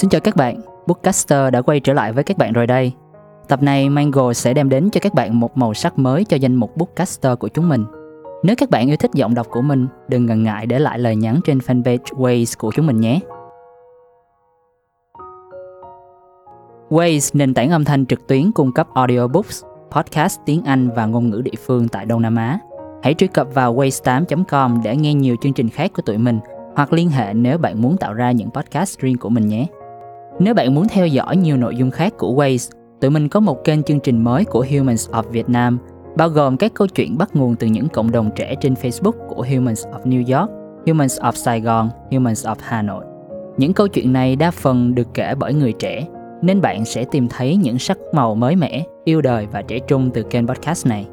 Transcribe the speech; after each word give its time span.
Xin 0.00 0.10
chào 0.10 0.20
các 0.20 0.36
bạn, 0.36 0.60
Bookcaster 0.86 1.52
đã 1.52 1.62
quay 1.62 1.80
trở 1.80 1.92
lại 1.92 2.12
với 2.12 2.24
các 2.24 2.38
bạn 2.38 2.52
rồi 2.52 2.66
đây. 2.66 2.92
Tập 3.48 3.62
này 3.62 3.88
Mango 3.88 4.32
sẽ 4.32 4.54
đem 4.54 4.68
đến 4.68 4.90
cho 4.90 5.00
các 5.02 5.14
bạn 5.14 5.40
một 5.40 5.56
màu 5.56 5.74
sắc 5.74 5.98
mới 5.98 6.24
cho 6.24 6.36
danh 6.36 6.54
mục 6.54 6.76
Bookcaster 6.76 7.38
của 7.38 7.48
chúng 7.48 7.68
mình. 7.68 7.84
Nếu 8.42 8.56
các 8.56 8.70
bạn 8.70 8.88
yêu 8.88 8.96
thích 8.96 9.10
giọng 9.14 9.34
đọc 9.34 9.46
của 9.50 9.62
mình, 9.62 9.86
đừng 10.08 10.26
ngần 10.26 10.42
ngại 10.42 10.66
để 10.66 10.78
lại 10.78 10.98
lời 10.98 11.16
nhắn 11.16 11.40
trên 11.44 11.58
fanpage 11.58 11.98
Waze 11.98 12.54
của 12.58 12.72
chúng 12.74 12.86
mình 12.86 13.00
nhé. 13.00 13.20
Waze, 16.90 17.30
nền 17.32 17.54
tảng 17.54 17.70
âm 17.70 17.84
thanh 17.84 18.06
trực 18.06 18.28
tuyến 18.28 18.52
cung 18.52 18.72
cấp 18.72 18.88
audiobooks, 18.94 19.64
podcast 19.90 20.40
tiếng 20.46 20.62
Anh 20.64 20.90
và 20.90 21.06
ngôn 21.06 21.30
ngữ 21.30 21.40
địa 21.44 21.58
phương 21.66 21.88
tại 21.88 22.06
Đông 22.06 22.22
Nam 22.22 22.36
Á. 22.36 22.58
Hãy 23.02 23.14
truy 23.14 23.26
cập 23.26 23.54
vào 23.54 23.74
waze8.com 23.74 24.82
để 24.82 24.96
nghe 24.96 25.14
nhiều 25.14 25.36
chương 25.42 25.52
trình 25.52 25.68
khác 25.68 25.90
của 25.94 26.02
tụi 26.02 26.18
mình 26.18 26.40
hoặc 26.76 26.92
liên 26.92 27.10
hệ 27.10 27.34
nếu 27.34 27.58
bạn 27.58 27.82
muốn 27.82 27.96
tạo 27.96 28.14
ra 28.14 28.32
những 28.32 28.50
podcast 28.50 28.98
riêng 28.98 29.18
của 29.18 29.28
mình 29.28 29.48
nhé. 29.48 29.66
Nếu 30.40 30.54
bạn 30.54 30.74
muốn 30.74 30.88
theo 30.88 31.06
dõi 31.06 31.36
nhiều 31.36 31.56
nội 31.56 31.76
dung 31.76 31.90
khác 31.90 32.12
của 32.18 32.34
Waze, 32.34 32.70
tụi 33.00 33.10
mình 33.10 33.28
có 33.28 33.40
một 33.40 33.64
kênh 33.64 33.82
chương 33.82 34.00
trình 34.00 34.24
mới 34.24 34.44
của 34.44 34.66
Humans 34.70 35.10
of 35.10 35.22
Vietnam, 35.22 35.78
bao 36.16 36.28
gồm 36.28 36.56
các 36.56 36.74
câu 36.74 36.86
chuyện 36.86 37.18
bắt 37.18 37.36
nguồn 37.36 37.56
từ 37.56 37.66
những 37.66 37.88
cộng 37.88 38.10
đồng 38.10 38.30
trẻ 38.36 38.54
trên 38.60 38.74
Facebook 38.74 39.12
của 39.28 39.46
Humans 39.54 39.86
of 39.86 40.02
New 40.04 40.38
York, 40.38 40.50
Humans 40.86 41.20
of 41.20 41.32
Sài 41.32 41.60
Gòn, 41.60 41.90
Humans 42.10 42.46
of 42.46 42.54
Hà 42.60 42.82
Nội. 42.82 43.04
Những 43.56 43.72
câu 43.72 43.88
chuyện 43.88 44.12
này 44.12 44.36
đa 44.36 44.50
phần 44.50 44.94
được 44.94 45.08
kể 45.14 45.34
bởi 45.34 45.54
người 45.54 45.72
trẻ, 45.72 46.06
nên 46.42 46.60
bạn 46.60 46.84
sẽ 46.84 47.04
tìm 47.04 47.28
thấy 47.28 47.56
những 47.56 47.78
sắc 47.78 47.98
màu 48.12 48.34
mới 48.34 48.56
mẻ, 48.56 48.84
yêu 49.04 49.20
đời 49.20 49.46
và 49.52 49.62
trẻ 49.62 49.78
trung 49.78 50.10
từ 50.14 50.22
kênh 50.22 50.46
podcast 50.46 50.86
này. 50.86 51.06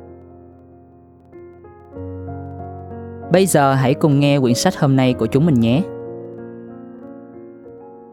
Bây 3.31 3.45
giờ 3.45 3.73
hãy 3.73 3.93
cùng 3.93 4.19
nghe 4.19 4.39
quyển 4.39 4.55
sách 4.55 4.79
hôm 4.79 4.95
nay 4.95 5.13
của 5.13 5.25
chúng 5.25 5.45
mình 5.45 5.59
nhé. 5.59 5.81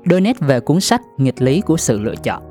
Đôi 0.05 0.21
nét 0.21 0.41
về 0.41 0.61
cuốn 0.61 0.81
sách 0.81 1.03
Nghịch 1.17 1.43
lý 1.43 1.61
của 1.61 1.77
sự 1.77 2.01
lựa 2.01 2.15
chọn. 2.23 2.43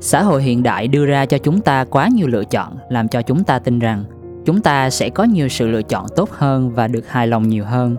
Xã 0.00 0.22
hội 0.22 0.42
hiện 0.42 0.62
đại 0.62 0.88
đưa 0.88 1.06
ra 1.06 1.26
cho 1.26 1.38
chúng 1.38 1.60
ta 1.60 1.84
quá 1.84 2.08
nhiều 2.14 2.26
lựa 2.26 2.44
chọn 2.44 2.78
làm 2.88 3.08
cho 3.08 3.22
chúng 3.22 3.44
ta 3.44 3.58
tin 3.58 3.78
rằng 3.78 4.04
chúng 4.44 4.60
ta 4.60 4.90
sẽ 4.90 5.10
có 5.10 5.24
nhiều 5.24 5.48
sự 5.48 5.68
lựa 5.68 5.82
chọn 5.82 6.06
tốt 6.16 6.30
hơn 6.30 6.70
và 6.70 6.88
được 6.88 7.08
hài 7.08 7.26
lòng 7.26 7.48
nhiều 7.48 7.64
hơn. 7.64 7.96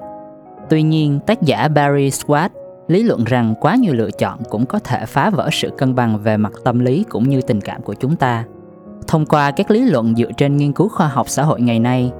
Tuy 0.69 0.81
nhiên, 0.81 1.19
tác 1.27 1.41
giả 1.41 1.67
Barry 1.67 2.09
swat 2.09 2.49
lý 2.87 3.03
luận 3.03 3.23
rằng 3.23 3.53
quá 3.61 3.75
nhiều 3.75 3.93
lựa 3.93 4.11
chọn 4.11 4.39
cũng 4.49 4.65
có 4.65 4.79
thể 4.79 5.05
phá 5.05 5.29
vỡ 5.29 5.49
sự 5.51 5.69
cân 5.77 5.95
bằng 5.95 6.17
về 6.23 6.37
mặt 6.37 6.53
tâm 6.63 6.79
lý 6.79 7.05
cũng 7.09 7.29
như 7.29 7.41
tình 7.41 7.61
cảm 7.61 7.81
của 7.81 7.93
chúng 7.93 8.15
ta. 8.15 8.45
Thông 9.07 9.25
qua 9.25 9.51
các 9.51 9.71
lý 9.71 9.83
luận 9.83 10.15
dựa 10.15 10.31
trên 10.37 10.57
nghiên 10.57 10.73
cứu 10.73 10.89
khoa 10.89 11.07
học 11.07 11.29
xã 11.29 11.43
hội 11.43 11.61
ngày 11.61 11.79
nay, 11.79 12.11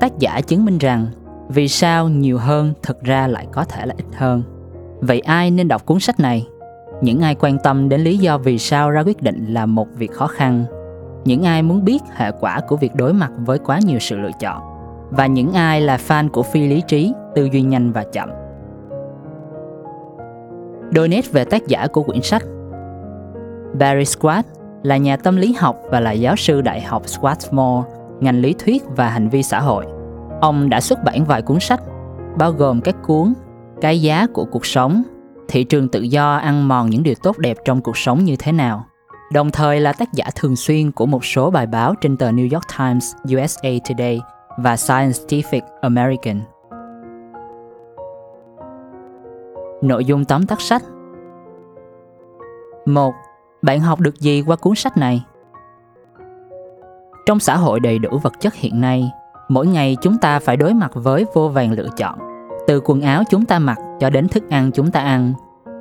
tác 0.00 0.18
giả 0.18 0.40
chứng 0.40 0.64
minh 0.64 0.78
rằng 0.78 1.06
vì 1.48 1.68
sao 1.68 2.08
nhiều 2.08 2.38
hơn 2.38 2.72
thực 2.82 3.02
ra 3.02 3.26
lại 3.26 3.46
có 3.52 3.64
thể 3.64 3.86
là 3.86 3.94
ít 3.98 4.06
hơn. 4.16 4.42
Vậy 5.06 5.20
ai 5.20 5.50
nên 5.50 5.68
đọc 5.68 5.86
cuốn 5.86 6.00
sách 6.00 6.20
này? 6.20 6.46
Những 7.00 7.20
ai 7.20 7.34
quan 7.34 7.58
tâm 7.58 7.88
đến 7.88 8.00
lý 8.00 8.18
do 8.18 8.38
vì 8.38 8.58
sao 8.58 8.90
ra 8.90 9.00
quyết 9.00 9.22
định 9.22 9.46
là 9.48 9.66
một 9.66 9.88
việc 9.96 10.12
khó 10.12 10.26
khăn, 10.26 10.64
những 11.24 11.42
ai 11.42 11.62
muốn 11.62 11.84
biết 11.84 12.02
hệ 12.14 12.30
quả 12.40 12.60
của 12.68 12.76
việc 12.76 12.94
đối 12.94 13.12
mặt 13.12 13.30
với 13.38 13.58
quá 13.58 13.78
nhiều 13.86 13.98
sự 13.98 14.18
lựa 14.18 14.30
chọn 14.40 14.62
và 15.10 15.26
những 15.26 15.52
ai 15.52 15.80
là 15.80 15.96
fan 15.96 16.28
của 16.28 16.42
phi 16.42 16.66
lý 16.66 16.82
trí, 16.88 17.12
tư 17.34 17.48
duy 17.52 17.62
nhanh 17.62 17.92
và 17.92 18.04
chậm. 18.12 18.30
Đôi 20.90 21.08
nét 21.08 21.32
về 21.32 21.44
tác 21.44 21.66
giả 21.66 21.86
của 21.86 22.02
quyển 22.02 22.22
sách 22.22 22.42
Barry 23.78 24.04
Squat 24.04 24.46
là 24.82 24.96
nhà 24.96 25.16
tâm 25.16 25.36
lý 25.36 25.54
học 25.58 25.76
và 25.90 26.00
là 26.00 26.12
giáo 26.12 26.36
sư 26.36 26.60
đại 26.60 26.80
học 26.80 27.02
Swarthmore, 27.06 27.82
ngành 28.20 28.40
lý 28.40 28.54
thuyết 28.58 28.84
và 28.96 29.08
hành 29.08 29.28
vi 29.28 29.42
xã 29.42 29.60
hội. 29.60 29.86
Ông 30.40 30.68
đã 30.68 30.80
xuất 30.80 31.04
bản 31.04 31.24
vài 31.24 31.42
cuốn 31.42 31.60
sách, 31.60 31.80
bao 32.38 32.52
gồm 32.52 32.80
các 32.80 32.96
cuốn 33.02 33.32
cái 33.84 34.02
giá 34.02 34.26
của 34.32 34.44
cuộc 34.44 34.66
sống, 34.66 35.02
Thị 35.48 35.64
trường 35.64 35.88
tự 35.88 36.00
do 36.00 36.36
ăn 36.36 36.68
mòn 36.68 36.90
những 36.90 37.02
điều 37.02 37.14
tốt 37.22 37.38
đẹp 37.38 37.56
trong 37.64 37.80
cuộc 37.80 37.96
sống 37.96 38.24
như 38.24 38.36
thế 38.38 38.52
nào, 38.52 38.84
đồng 39.32 39.50
thời 39.50 39.80
là 39.80 39.92
tác 39.92 40.12
giả 40.12 40.24
thường 40.34 40.56
xuyên 40.56 40.92
của 40.92 41.06
một 41.06 41.24
số 41.24 41.50
bài 41.50 41.66
báo 41.66 41.94
trên 42.00 42.16
tờ 42.16 42.30
New 42.30 42.48
York 42.52 42.64
Times, 42.78 43.14
USA 43.34 43.70
Today 43.88 44.20
và 44.58 44.74
Scientific 44.74 45.60
American. 45.80 46.40
Nội 49.82 50.04
dung 50.04 50.24
tóm 50.24 50.46
tắt 50.46 50.60
sách 50.60 50.82
1. 52.86 53.14
Bạn 53.62 53.80
học 53.80 54.00
được 54.00 54.20
gì 54.20 54.42
qua 54.46 54.56
cuốn 54.56 54.74
sách 54.74 54.96
này? 54.96 55.24
Trong 57.26 57.40
xã 57.40 57.56
hội 57.56 57.80
đầy 57.80 57.98
đủ 57.98 58.18
vật 58.22 58.32
chất 58.40 58.54
hiện 58.54 58.80
nay, 58.80 59.10
mỗi 59.48 59.66
ngày 59.66 59.96
chúng 60.02 60.18
ta 60.18 60.38
phải 60.38 60.56
đối 60.56 60.74
mặt 60.74 60.90
với 60.94 61.24
vô 61.34 61.48
vàng 61.48 61.72
lựa 61.72 61.88
chọn. 61.96 62.33
Từ 62.66 62.80
quần 62.84 63.00
áo 63.00 63.22
chúng 63.30 63.44
ta 63.44 63.58
mặc 63.58 63.78
cho 64.00 64.10
đến 64.10 64.28
thức 64.28 64.50
ăn 64.50 64.70
chúng 64.74 64.90
ta 64.90 65.00
ăn. 65.00 65.32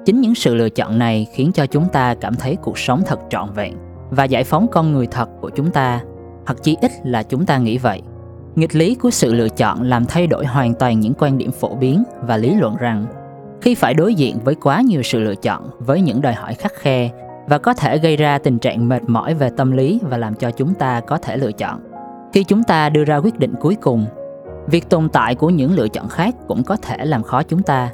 Chính 0.05 0.21
những 0.21 0.35
sự 0.35 0.55
lựa 0.55 0.69
chọn 0.69 0.99
này 0.99 1.27
khiến 1.33 1.51
cho 1.51 1.65
chúng 1.65 1.89
ta 1.89 2.15
cảm 2.15 2.35
thấy 2.35 2.55
cuộc 2.55 2.77
sống 2.77 3.01
thật 3.05 3.19
trọn 3.29 3.49
vẹn 3.55 3.73
và 4.09 4.23
giải 4.23 4.43
phóng 4.43 4.67
con 4.71 4.93
người 4.93 5.07
thật 5.07 5.29
của 5.41 5.49
chúng 5.49 5.71
ta, 5.71 6.01
hoặc 6.45 6.57
chỉ 6.61 6.77
ít 6.81 6.91
là 7.03 7.23
chúng 7.23 7.45
ta 7.45 7.57
nghĩ 7.57 7.77
vậy. 7.77 8.01
Nghịch 8.55 8.75
lý 8.75 8.95
của 8.95 9.09
sự 9.09 9.33
lựa 9.33 9.49
chọn 9.49 9.81
làm 9.81 10.05
thay 10.05 10.27
đổi 10.27 10.45
hoàn 10.45 10.73
toàn 10.73 10.99
những 10.99 11.13
quan 11.19 11.37
điểm 11.37 11.51
phổ 11.51 11.75
biến 11.75 12.03
và 12.21 12.37
lý 12.37 12.55
luận 12.55 12.75
rằng 12.75 13.05
khi 13.61 13.75
phải 13.75 13.93
đối 13.93 14.15
diện 14.15 14.39
với 14.43 14.55
quá 14.55 14.81
nhiều 14.81 15.03
sự 15.03 15.19
lựa 15.19 15.35
chọn 15.35 15.69
với 15.79 16.01
những 16.01 16.21
đòi 16.21 16.33
hỏi 16.33 16.53
khắc 16.53 16.73
khe 16.75 17.09
và 17.47 17.57
có 17.57 17.73
thể 17.73 17.97
gây 17.97 18.17
ra 18.17 18.37
tình 18.37 18.59
trạng 18.59 18.89
mệt 18.89 19.01
mỏi 19.07 19.33
về 19.33 19.49
tâm 19.57 19.71
lý 19.71 19.99
và 20.03 20.17
làm 20.17 20.35
cho 20.35 20.51
chúng 20.51 20.73
ta 20.73 20.99
có 20.99 21.17
thể 21.17 21.37
lựa 21.37 21.51
chọn. 21.51 21.79
Khi 22.33 22.43
chúng 22.43 22.63
ta 22.63 22.89
đưa 22.89 23.03
ra 23.03 23.17
quyết 23.17 23.39
định 23.39 23.53
cuối 23.59 23.75
cùng, 23.75 24.05
việc 24.67 24.89
tồn 24.89 25.09
tại 25.09 25.35
của 25.35 25.49
những 25.49 25.75
lựa 25.75 25.87
chọn 25.87 26.09
khác 26.09 26.35
cũng 26.47 26.63
có 26.63 26.77
thể 26.81 27.05
làm 27.05 27.23
khó 27.23 27.43
chúng 27.43 27.63
ta. 27.63 27.91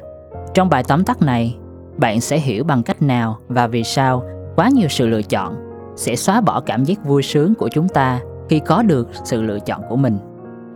Trong 0.54 0.68
bài 0.68 0.84
tóm 0.88 1.04
tắt 1.04 1.22
này, 1.22 1.56
bạn 1.96 2.20
sẽ 2.20 2.38
hiểu 2.38 2.64
bằng 2.64 2.82
cách 2.82 3.02
nào 3.02 3.38
và 3.48 3.66
vì 3.66 3.84
sao 3.84 4.24
quá 4.56 4.68
nhiều 4.68 4.88
sự 4.88 5.06
lựa 5.06 5.22
chọn 5.22 5.54
sẽ 5.96 6.16
xóa 6.16 6.40
bỏ 6.40 6.60
cảm 6.60 6.84
giác 6.84 7.04
vui 7.04 7.22
sướng 7.22 7.54
của 7.54 7.68
chúng 7.68 7.88
ta 7.88 8.20
khi 8.48 8.58
có 8.58 8.82
được 8.82 9.08
sự 9.24 9.42
lựa 9.42 9.58
chọn 9.58 9.82
của 9.88 9.96
mình. 9.96 10.18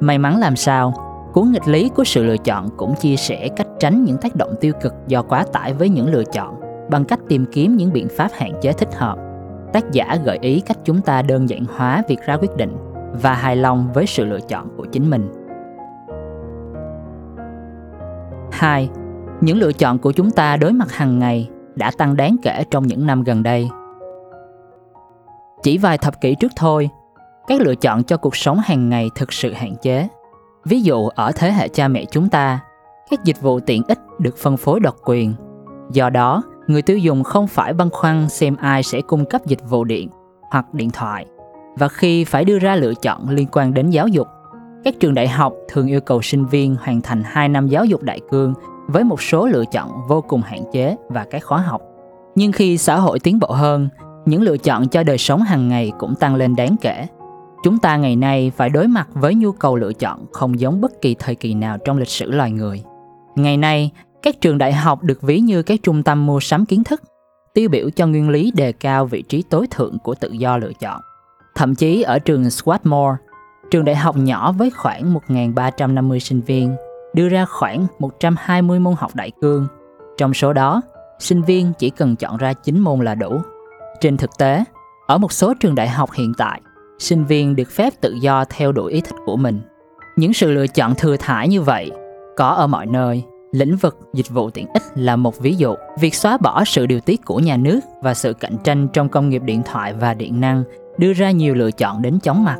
May 0.00 0.19
mắn 0.19 0.38
làm 0.38 0.56
sao, 0.56 0.94
cuốn 1.32 1.53
nghịch 1.53 1.69
lý 1.69 1.88
của 1.88 2.05
sự 2.05 2.25
lựa 2.25 2.37
chọn 2.37 2.69
cũng 2.76 2.94
chia 2.94 3.16
sẻ 3.16 3.49
cách 3.56 3.66
tránh 3.81 4.05
những 4.05 4.16
tác 4.16 4.37
động 4.37 4.55
tiêu 4.61 4.72
cực 4.82 4.94
do 5.06 5.22
quá 5.22 5.44
tải 5.53 5.72
với 5.72 5.88
những 5.88 6.12
lựa 6.12 6.25
chọn 6.25 6.61
bằng 6.91 7.05
cách 7.05 7.21
tìm 7.28 7.47
kiếm 7.53 7.76
những 7.76 7.93
biện 7.93 8.09
pháp 8.16 8.28
hạn 8.32 8.53
chế 8.61 8.72
thích 8.72 8.94
hợp. 8.94 9.19
Tác 9.72 9.93
giả 9.93 10.19
gợi 10.25 10.38
ý 10.41 10.61
cách 10.61 10.78
chúng 10.84 11.00
ta 11.00 11.22
đơn 11.22 11.49
giản 11.49 11.65
hóa 11.76 12.03
việc 12.09 12.21
ra 12.26 12.37
quyết 12.37 12.56
định 12.56 12.76
và 13.22 13.34
hài 13.34 13.56
lòng 13.56 13.88
với 13.94 14.06
sự 14.06 14.25
lựa 14.25 14.41
chọn 14.41 14.69
của 14.76 14.87
chính 14.93 15.11
mình. 15.11 15.44
2. 18.55 18.89
Những 19.41 19.59
lựa 19.59 19.73
chọn 19.73 19.99
của 19.99 20.13
chúng 20.13 20.31
ta 20.31 20.57
đối 20.57 20.73
mặt 20.73 20.93
hàng 20.93 21.19
ngày 21.19 21.49
đã 21.75 21.91
tăng 21.99 22.17
đáng 22.17 22.37
kể 22.43 22.65
trong 22.71 22.87
những 22.87 23.07
năm 23.07 23.23
gần 23.23 23.43
đây. 23.43 23.69
Chỉ 25.63 25.79
vài 25.79 25.99
thập 25.99 26.21
kỷ 26.21 26.35
trước 26.35 26.53
thôi, 26.57 26.91
các 27.47 27.61
lựa 27.61 27.75
chọn 27.75 28.05
cho 28.05 28.17
cuộc 28.17 28.37
sống 28.37 28.61
hàng 28.65 28.89
ngày 28.89 29.11
thực 29.15 29.33
sự 29.33 29.53
hạn 29.53 29.75
chế. 29.83 30.09
Ví 30.65 30.83
dụ 30.83 31.09
ở 31.09 31.33
thế 31.33 31.53
hệ 31.53 31.69
cha 31.69 31.89
mẹ 31.89 32.05
chúng 32.11 32.29
ta, 32.29 32.61
các 33.11 33.25
dịch 33.25 33.41
vụ 33.41 33.61
tiện 33.61 33.83
ích 33.89 33.99
được 34.19 34.37
phân 34.39 34.57
phối 34.57 34.81
độc 34.81 34.97
quyền. 35.05 35.35
Do 35.93 36.11
đó, 36.11 36.43
người 36.67 36.83
tiêu 36.83 36.99
dùng 36.99 37.25
không 37.25 37.47
phải 37.47 37.73
băn 37.73 37.91
khoăn 37.91 38.29
xem 38.29 38.57
ai 38.57 38.83
sẽ 38.83 39.01
cung 39.01 39.25
cấp 39.25 39.47
dịch 39.47 39.69
vụ 39.69 39.85
điện 39.85 40.09
hoặc 40.51 40.75
điện 40.75 40.91
thoại. 40.91 41.27
Và 41.77 41.89
khi 41.89 42.25
phải 42.25 42.45
đưa 42.45 42.59
ra 42.59 42.77
lựa 42.77 42.95
chọn 42.95 43.29
liên 43.29 43.47
quan 43.53 43.75
đến 43.75 43.91
giáo 43.91 44.09
dục, 44.09 44.27
các 44.84 44.95
trường 45.00 45.15
đại 45.15 45.28
học 45.28 45.55
thường 45.69 45.87
yêu 45.87 46.00
cầu 46.00 46.22
sinh 46.22 46.47
viên 46.47 46.77
hoàn 46.81 47.00
thành 47.00 47.22
2 47.27 47.49
năm 47.49 47.69
giáo 47.69 47.84
dục 47.84 48.03
đại 48.03 48.21
cương 48.31 48.55
với 48.87 49.05
một 49.05 49.22
số 49.22 49.47
lựa 49.47 49.65
chọn 49.72 49.91
vô 50.09 50.21
cùng 50.21 50.43
hạn 50.43 50.62
chế 50.72 50.97
và 51.09 51.27
các 51.31 51.45
khóa 51.45 51.59
học. 51.59 51.83
Nhưng 52.34 52.53
khi 52.53 52.78
xã 52.78 52.97
hội 52.97 53.19
tiến 53.21 53.39
bộ 53.39 53.49
hơn, 53.49 53.89
những 54.27 54.43
lựa 54.43 54.56
chọn 54.56 54.89
cho 54.89 55.03
đời 55.03 55.19
sống 55.19 55.43
hàng 55.43 55.69
ngày 55.69 55.93
cũng 55.99 56.15
tăng 56.15 56.34
lên 56.34 56.56
đáng 56.56 56.77
kể. 56.81 57.06
Chúng 57.65 57.78
ta 57.78 57.97
ngày 57.97 58.17
nay 58.17 58.53
phải 58.56 58.71
đối 58.71 58.89
mặt 58.89 59.09
với 59.15 59.34
nhu 59.34 59.53
cầu 59.53 59.77
lựa 59.77 59.93
chọn 59.93 60.27
không 60.33 60.61
giống 60.61 60.81
bất 60.81 61.00
kỳ 61.00 61.15
thời 61.19 61.34
kỳ 61.34 61.55
nào 61.55 61.78
trong 61.84 61.99
lịch 61.99 62.09
sử 62.09 62.31
loài 62.31 62.50
người. 62.50 62.83
Ngày 63.37 63.56
nay, 63.56 63.91
các 64.23 64.41
trường 64.41 64.59
đại 64.59 64.73
học 64.73 65.03
được 65.03 65.23
ví 65.23 65.41
như 65.41 65.62
các 65.62 65.81
trung 65.83 66.03
tâm 66.03 66.27
mua 66.27 66.41
sắm 66.41 66.67
kiến 66.67 66.85
thức, 66.85 67.03
tiêu 67.55 67.69
biểu 67.69 67.91
cho 67.91 68.06
nguyên 68.06 68.29
lý 68.29 68.53
đề 68.55 68.73
cao 68.73 69.06
vị 69.06 69.23
trí 69.23 69.43
tối 69.43 69.67
thượng 69.70 69.99
của 69.99 70.14
tự 70.14 70.29
do 70.29 70.56
lựa 70.56 70.73
chọn. 70.81 71.00
Thậm 71.55 71.75
chí 71.75 72.03
ở 72.03 72.19
trường 72.19 72.43
Swarthmore, 72.43 73.14
trường 73.70 73.84
đại 73.84 73.96
học 73.96 74.16
nhỏ 74.16 74.52
với 74.52 74.70
khoảng 74.70 75.14
1.350 75.28 76.19
sinh 76.19 76.40
viên, 76.40 76.76
đưa 77.14 77.28
ra 77.28 77.44
khoảng 77.44 77.87
120 77.99 78.81
môn 78.81 78.94
học 78.99 79.14
đại 79.14 79.31
cương. 79.40 79.66
Trong 80.16 80.34
số 80.34 80.52
đó, 80.52 80.82
sinh 81.19 81.43
viên 81.43 81.72
chỉ 81.78 81.90
cần 81.90 82.16
chọn 82.16 82.37
ra 82.37 82.52
9 82.52 82.78
môn 82.78 83.00
là 83.00 83.14
đủ. 83.14 83.40
Trên 84.00 84.16
thực 84.16 84.31
tế, 84.38 84.64
ở 85.06 85.19
một 85.19 85.32
số 85.32 85.55
trường 85.55 85.75
đại 85.75 85.88
học 85.88 86.11
hiện 86.12 86.32
tại, 86.38 86.61
sinh 86.99 87.25
viên 87.25 87.56
được 87.56 87.70
phép 87.70 87.93
tự 88.00 88.14
do 88.20 88.44
theo 88.44 88.72
đuổi 88.72 88.93
ý 88.93 89.00
thích 89.00 89.16
của 89.26 89.37
mình. 89.37 89.61
Những 90.16 90.32
sự 90.32 90.52
lựa 90.52 90.66
chọn 90.66 90.94
thừa 90.94 91.16
thải 91.16 91.49
như 91.49 91.62
vậy 91.62 91.90
có 92.37 92.49
ở 92.49 92.66
mọi 92.66 92.87
nơi 92.87 93.25
Lĩnh 93.55 93.76
vực 93.76 93.99
dịch 94.14 94.31
vụ 94.31 94.50
tiện 94.50 94.66
ích 94.75 94.82
là 94.94 95.16
một 95.16 95.38
ví 95.38 95.55
dụ. 95.55 95.75
Việc 95.99 96.14
xóa 96.14 96.38
bỏ 96.38 96.64
sự 96.64 96.87
điều 96.87 97.00
tiết 97.00 97.25
của 97.25 97.38
nhà 97.38 97.56
nước 97.56 97.81
và 98.02 98.14
sự 98.14 98.32
cạnh 98.32 98.56
tranh 98.64 98.88
trong 98.93 99.08
công 99.08 99.28
nghiệp 99.28 99.43
điện 99.44 99.62
thoại 99.64 99.93
và 99.93 100.14
điện 100.14 100.40
năng 100.40 100.64
đưa 100.99 101.12
ra 101.12 101.31
nhiều 101.31 101.55
lựa 101.55 101.70
chọn 101.70 102.02
đến 102.02 102.19
chóng 102.22 102.44
mặt. 102.44 102.58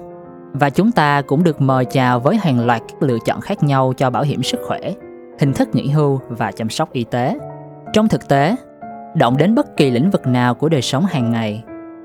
Và 0.55 0.71
chúng 0.71 0.93
ta 0.93 1.23
cũng 1.23 1.45
được 1.45 1.61
mời 1.61 1.85
chào 1.85 2.21
với 2.21 2.37
hàng 2.37 2.67
loạt 2.67 2.83
các 2.89 3.03
lựa 3.03 3.19
chọn 3.25 3.41
khác 3.41 3.63
nhau 3.63 3.93
cho 3.97 4.11
bảo 4.11 4.23
hiểm 4.23 4.43
sức 4.43 4.61
khỏe, 4.67 4.95
hình 5.39 5.53
thức 5.53 5.69
nghỉ 5.73 5.89
hưu 5.89 6.21
và 6.29 6.53
chăm 6.53 6.69
sóc 6.69 6.93
y 6.93 7.05
tế. 7.05 7.39
Trong 7.93 8.09
thực 8.09 8.29
tế, 8.29 8.57
Động 9.15 9.37
đến 9.37 9.55
bất 9.55 9.77
kỳ 9.77 9.91
lĩnh 9.91 10.11
vực 10.11 10.27
nào 10.27 10.55
của 10.55 10.69
đời 10.69 10.83
sống 10.83 11.05
hàng 11.05 11.31
ngày, 11.31 11.65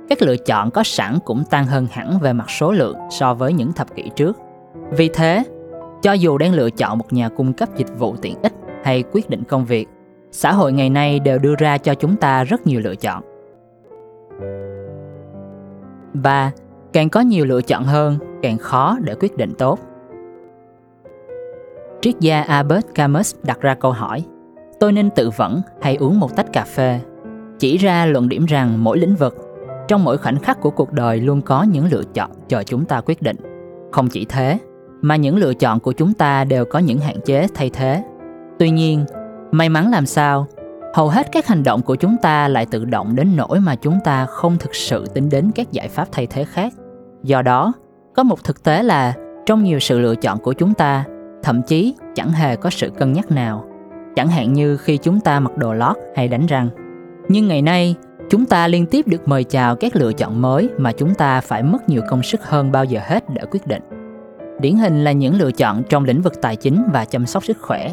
các 0.09 0.21
lựa 0.21 0.37
chọn 0.37 0.71
có 0.71 0.83
sẵn 0.83 1.19
cũng 1.25 1.43
tăng 1.49 1.65
hơn 1.65 1.87
hẳn 1.91 2.19
về 2.19 2.33
mặt 2.33 2.49
số 2.49 2.71
lượng 2.71 2.97
so 3.09 3.33
với 3.33 3.53
những 3.53 3.73
thập 3.73 3.95
kỷ 3.95 4.09
trước. 4.15 4.37
Vì 4.91 5.09
thế, 5.13 5.43
cho 6.01 6.13
dù 6.13 6.37
đang 6.37 6.53
lựa 6.53 6.69
chọn 6.69 6.97
một 6.97 7.13
nhà 7.13 7.29
cung 7.29 7.53
cấp 7.53 7.69
dịch 7.75 7.99
vụ 7.99 8.15
tiện 8.15 8.41
ích 8.41 8.53
hay 8.83 9.03
quyết 9.11 9.29
định 9.29 9.43
công 9.43 9.65
việc, 9.65 9.87
xã 10.31 10.51
hội 10.51 10.73
ngày 10.73 10.89
nay 10.89 11.19
đều 11.19 11.39
đưa 11.39 11.55
ra 11.55 11.77
cho 11.77 11.93
chúng 11.93 12.15
ta 12.15 12.43
rất 12.43 12.67
nhiều 12.67 12.79
lựa 12.79 12.95
chọn. 12.95 13.23
3. 16.13 16.51
Càng 16.94 17.09
có 17.09 17.21
nhiều 17.21 17.45
lựa 17.45 17.62
chọn 17.62 17.83
hơn, 17.83 18.18
càng 18.41 18.57
khó 18.57 18.97
để 19.01 19.15
quyết 19.19 19.38
định 19.38 19.53
tốt. 19.57 19.80
Triết 22.01 22.19
gia 22.19 22.41
Albert 22.41 22.86
Camus 22.95 23.36
đặt 23.44 23.62
ra 23.62 23.75
câu 23.75 23.91
hỏi 23.91 24.25
Tôi 24.80 24.91
nên 24.91 25.09
tự 25.09 25.30
vẫn 25.30 25.62
hay 25.81 25.95
uống 25.95 26.19
một 26.19 26.36
tách 26.36 26.53
cà 26.53 26.63
phê? 26.63 27.00
Chỉ 27.59 27.77
ra 27.77 28.06
luận 28.06 28.30
điểm 28.30 28.45
rằng 28.45 28.83
mỗi 28.83 28.97
lĩnh 28.97 29.15
vực, 29.15 29.36
trong 29.88 30.03
mỗi 30.03 30.18
khoảnh 30.18 30.39
khắc 30.39 30.62
của 30.62 30.69
cuộc 30.69 30.94
đời 30.94 31.19
luôn 31.19 31.41
có 31.41 31.63
những 31.63 31.86
lựa 31.91 32.03
chọn 32.13 32.31
chờ 32.47 32.63
chúng 32.63 32.86
ta 32.86 33.01
quyết 33.06 33.21
định. 33.21 33.38
Không 33.92 34.07
chỉ 34.07 34.25
thế, 34.30 34.57
mà 35.01 35.15
những 35.15 35.38
lựa 35.38 35.53
chọn 35.53 35.80
của 35.80 35.92
chúng 35.92 36.13
ta 36.13 36.44
đều 36.44 36.65
có 36.65 36.80
những 36.80 37.00
hạn 37.00 37.15
chế 37.25 37.47
thay 37.53 37.69
thế. 37.74 38.03
Tuy 38.59 38.69
nhiên, 38.69 39.06
may 39.51 39.69
mắn 39.69 39.92
làm 39.92 40.06
sao, 40.06 40.47
hầu 40.94 41.09
hết 41.09 41.31
các 41.31 41.47
hành 41.47 41.63
động 41.63 41.81
của 41.81 41.95
chúng 41.95 42.15
ta 42.21 42.47
lại 42.47 42.65
tự 42.65 42.86
động 42.86 43.15
đến 43.15 43.36
nỗi 43.36 43.59
mà 43.59 43.75
chúng 43.75 44.00
ta 44.03 44.25
không 44.25 44.57
thực 44.57 44.75
sự 44.75 45.06
tính 45.13 45.30
đến 45.30 45.51
các 45.56 45.71
giải 45.71 45.88
pháp 45.88 46.07
thay 46.12 46.27
thế 46.27 46.44
khác. 46.44 46.74
Do 47.24 47.41
đó, 47.41 47.74
có 48.15 48.24
một 48.24 48.44
thực 48.44 48.63
tế 48.63 48.83
là 48.83 49.13
trong 49.45 49.63
nhiều 49.63 49.80
sự 49.80 50.00
lựa 50.00 50.15
chọn 50.15 50.39
của 50.39 50.53
chúng 50.53 50.74
ta, 50.74 51.03
thậm 51.44 51.62
chí 51.62 51.95
chẳng 52.15 52.31
hề 52.31 52.56
có 52.56 52.69
sự 52.69 52.89
cân 52.89 53.13
nhắc 53.13 53.31
nào. 53.31 53.65
Chẳng 54.15 54.27
hạn 54.27 54.53
như 54.53 54.77
khi 54.77 54.97
chúng 54.97 55.19
ta 55.19 55.39
mặc 55.39 55.57
đồ 55.57 55.74
lót 55.74 55.97
hay 56.15 56.27
đánh 56.27 56.45
răng. 56.45 56.69
Nhưng 57.27 57.47
ngày 57.47 57.62
nay, 57.62 57.95
chúng 58.30 58.45
ta 58.45 58.68
liên 58.68 58.85
tiếp 58.85 59.07
được 59.07 59.27
mời 59.27 59.44
chào 59.44 59.75
các 59.75 59.95
lựa 59.95 60.13
chọn 60.13 60.42
mới 60.42 60.69
mà 60.77 60.92
chúng 60.92 61.15
ta 61.15 61.42
phải 61.42 61.63
mất 61.63 61.89
nhiều 61.89 62.01
công 62.09 62.24
sức 62.24 62.44
hơn 62.44 62.71
bao 62.71 62.85
giờ 62.85 63.00
hết 63.03 63.24
để 63.33 63.42
quyết 63.51 63.68
định. 63.68 63.81
Điển 64.62 64.75
hình 64.75 65.03
là 65.03 65.12
những 65.12 65.35
lựa 65.35 65.51
chọn 65.51 65.83
trong 65.89 66.06
lĩnh 66.06 66.21
vực 66.21 66.33
tài 66.42 66.56
chính 66.56 66.83
và 66.94 67.06
chăm 67.06 67.25
sóc 67.25 67.44
sức 67.44 67.57
khỏe, 67.62 67.92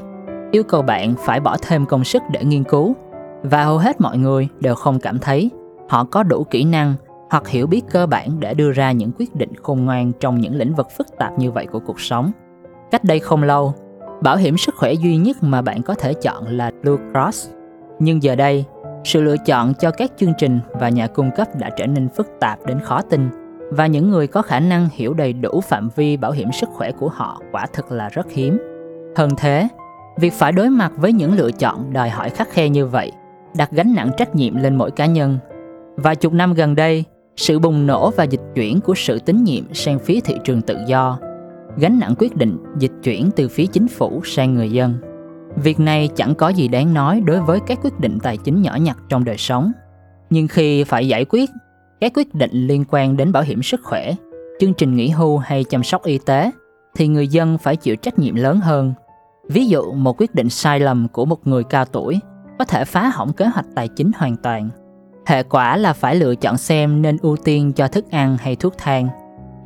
yêu 0.57 0.65
cầu 0.65 0.83
bạn 0.83 1.15
phải 1.19 1.41
bỏ 1.41 1.57
thêm 1.63 1.87
công 1.87 2.05
sức 2.05 2.23
để 2.31 2.45
nghiên 2.45 2.65
cứu 2.65 2.97
và 3.43 3.65
hầu 3.65 3.79
hết 3.79 4.01
mọi 4.01 4.19
người 4.19 4.49
đều 4.61 4.75
không 4.75 5.01
cảm 5.01 5.19
thấy 5.19 5.51
họ 5.89 6.05
có 6.05 6.23
đủ 6.23 6.45
kỹ 6.45 6.65
năng 6.65 6.95
hoặc 7.31 7.49
hiểu 7.49 7.67
biết 7.67 7.83
cơ 7.91 8.07
bản 8.07 8.41
để 8.41 8.55
đưa 8.55 8.73
ra 8.73 8.93
những 8.93 9.11
quyết 9.19 9.35
định 9.35 9.53
khôn 9.63 9.85
ngoan 9.85 10.13
trong 10.21 10.41
những 10.41 10.55
lĩnh 10.55 10.75
vực 10.75 10.87
phức 10.97 11.07
tạp 11.19 11.39
như 11.39 11.51
vậy 11.51 11.67
của 11.67 11.79
cuộc 11.79 12.01
sống. 12.01 12.33
Cách 12.91 13.05
đây 13.05 13.19
không 13.19 13.43
lâu, 13.43 13.75
bảo 14.23 14.37
hiểm 14.37 14.57
sức 14.57 14.75
khỏe 14.79 14.93
duy 14.93 15.17
nhất 15.17 15.37
mà 15.41 15.63
bạn 15.63 15.83
có 15.83 15.95
thể 15.95 16.15
chọn 16.15 16.49
là 16.49 16.71
Blue 16.83 16.97
Cross. 17.13 17.51
Nhưng 17.99 18.23
giờ 18.23 18.37
đây, 18.37 18.65
sự 19.05 19.23
lựa 19.23 19.37
chọn 19.37 19.75
cho 19.75 19.91
các 19.91 20.13
chương 20.17 20.33
trình 20.39 20.61
và 20.73 20.89
nhà 20.89 21.07
cung 21.07 21.31
cấp 21.37 21.49
đã 21.59 21.71
trở 21.77 21.87
nên 21.87 22.09
phức 22.09 22.27
tạp 22.41 22.67
đến 22.67 22.81
khó 22.81 23.03
tin 23.03 23.29
và 23.71 23.87
những 23.87 24.11
người 24.11 24.27
có 24.27 24.43
khả 24.43 24.61
năng 24.61 24.89
hiểu 24.93 25.15
đầy 25.15 25.33
đủ 25.33 25.61
phạm 25.61 25.89
vi 25.97 26.17
bảo 26.17 26.33
hiểm 26.33 26.53
sức 26.53 26.69
khỏe 26.73 26.93
của 26.93 27.09
họ 27.09 27.41
quả 27.53 27.67
thực 27.73 27.93
là 27.93 28.09
rất 28.09 28.31
hiếm. 28.31 28.59
Hơn 29.17 29.31
thế, 29.37 29.69
việc 30.17 30.33
phải 30.33 30.53
đối 30.53 30.71
mặt 30.71 30.93
với 30.97 31.13
những 31.13 31.37
lựa 31.37 31.51
chọn 31.51 31.93
đòi 31.93 32.11
hỏi 32.11 32.31
khắc 32.31 32.51
khe 32.51 32.69
như 32.69 32.87
vậy 32.87 33.13
đặt 33.57 33.71
gánh 33.73 33.95
nặng 33.95 34.11
trách 34.17 34.37
nhiệm 34.37 34.57
lên 34.57 34.77
mỗi 34.77 34.91
cá 34.91 35.07
nhân. 35.07 35.39
Vài 35.97 36.17
chục 36.17 36.33
năm 36.33 36.55
gần 36.55 36.75
đây, 36.75 37.05
sự 37.37 37.59
bùng 37.59 37.87
nổ 37.87 38.11
và 38.11 38.25
dịch 38.25 38.41
chuyển 38.55 38.81
của 38.81 38.95
sự 38.95 39.19
tín 39.19 39.45
nhiệm 39.45 39.75
sang 39.75 39.99
phía 39.99 40.21
thị 40.21 40.35
trường 40.45 40.63
tự 40.63 40.79
do, 40.87 41.19
gánh 41.77 41.99
nặng 41.99 42.15
quyết 42.19 42.37
định 42.37 42.57
dịch 42.79 42.93
chuyển 43.03 43.31
từ 43.37 43.49
phía 43.49 43.67
chính 43.67 43.89
phủ 43.89 44.21
sang 44.25 44.55
người 44.55 44.71
dân. 44.71 44.95
Việc 45.57 45.81
này 45.81 46.09
chẳng 46.17 46.35
có 46.35 46.49
gì 46.49 46.69
đáng 46.69 46.95
nói 46.95 47.21
đối 47.25 47.41
với 47.41 47.61
các 47.67 47.79
quyết 47.83 48.01
định 48.01 48.19
tài 48.23 48.37
chính 48.37 48.63
nhỏ 48.63 48.77
nhặt 48.81 48.97
trong 49.09 49.25
đời 49.25 49.37
sống. 49.37 49.73
Nhưng 50.31 50.49
khi 50.49 50.85
phải 50.85 51.09
giải 51.09 51.25
quyết 51.25 51.51
các 52.01 52.13
quyết 52.15 52.35
định 52.35 52.67
liên 52.67 52.85
quan 52.91 53.17
đến 53.17 53.33
bảo 53.33 53.43
hiểm 53.43 53.63
sức 53.63 53.81
khỏe, 53.85 54.15
chương 54.61 54.75
trình 54.75 54.97
nghỉ 54.97 55.09
hưu 55.09 55.39
hay 55.39 55.65
chăm 55.65 55.83
sóc 55.83 56.05
y 56.05 56.19
tế, 56.19 56.51
thì 56.97 57.09
người 57.09 57.29
dân 57.29 57.59
phải 57.59 57.77
chịu 57.77 57.97
trách 57.97 58.19
nhiệm 58.19 58.35
lớn 58.35 58.61
hơn. 58.61 58.95
Ví 59.49 59.67
dụ 59.67 59.93
một 59.93 60.21
quyết 60.21 60.35
định 60.35 60.51
sai 60.51 60.81
lầm 60.81 61.09
của 61.09 61.25
một 61.25 61.47
người 61.47 61.65
cao 61.65 61.85
tuổi 61.85 62.21
có 62.59 62.65
thể 62.65 62.85
phá 62.85 63.09
hỏng 63.09 63.33
kế 63.33 63.47
hoạch 63.47 63.67
tài 63.75 63.89
chính 63.89 64.11
hoàn 64.17 64.37
toàn. 64.37 64.69
Hệ 65.27 65.43
quả 65.43 65.77
là 65.77 65.93
phải 65.93 66.17
lựa 66.17 66.35
chọn 66.35 66.57
xem 66.57 67.03
nên 67.03 67.17
ưu 67.23 67.37
tiên 67.37 67.73
cho 67.73 67.89
thức 67.89 68.11
ăn 68.11 68.37
hay 68.41 68.57
thuốc 68.57 68.75
thang. 68.79 69.09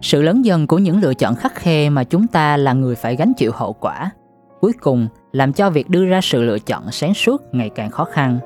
Sự 0.03 0.23
lớn 0.23 0.45
dần 0.45 0.67
của 0.67 0.79
những 0.79 1.01
lựa 1.01 1.15
chọn 1.15 1.35
khắc 1.35 1.55
khe 1.55 1.91
mà 1.91 2.05
chúng 2.05 2.27
ta 2.27 2.57
là 2.57 2.73
người 2.73 2.95
phải 2.95 3.17
gánh 3.17 3.33
chịu 3.37 3.53
hậu 3.55 3.73
quả, 3.73 4.11
cuối 4.61 4.73
cùng 4.81 5.09
làm 5.33 5.53
cho 5.53 5.71
việc 5.71 5.91
đưa 5.91 6.07
ra 6.07 6.21
sự 6.21 6.43
lựa 6.43 6.59
chọn 6.59 6.91
sáng 6.91 7.15
suốt 7.15 7.43
ngày 7.55 7.71
càng 7.75 7.91
khó 7.91 8.05
khăn. 8.05 8.39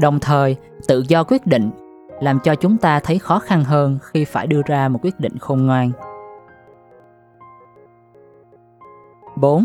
Đồng 0.00 0.20
thời, 0.20 0.56
tự 0.88 1.04
do 1.08 1.24
quyết 1.24 1.46
định 1.46 1.70
làm 2.20 2.38
cho 2.44 2.54
chúng 2.54 2.76
ta 2.76 3.00
thấy 3.00 3.18
khó 3.18 3.38
khăn 3.38 3.64
hơn 3.64 3.98
khi 4.02 4.24
phải 4.24 4.46
đưa 4.46 4.60
ra 4.66 4.88
một 4.88 4.98
quyết 5.02 5.20
định 5.20 5.38
khôn 5.38 5.66
ngoan. 5.66 5.90
4. 9.36 9.64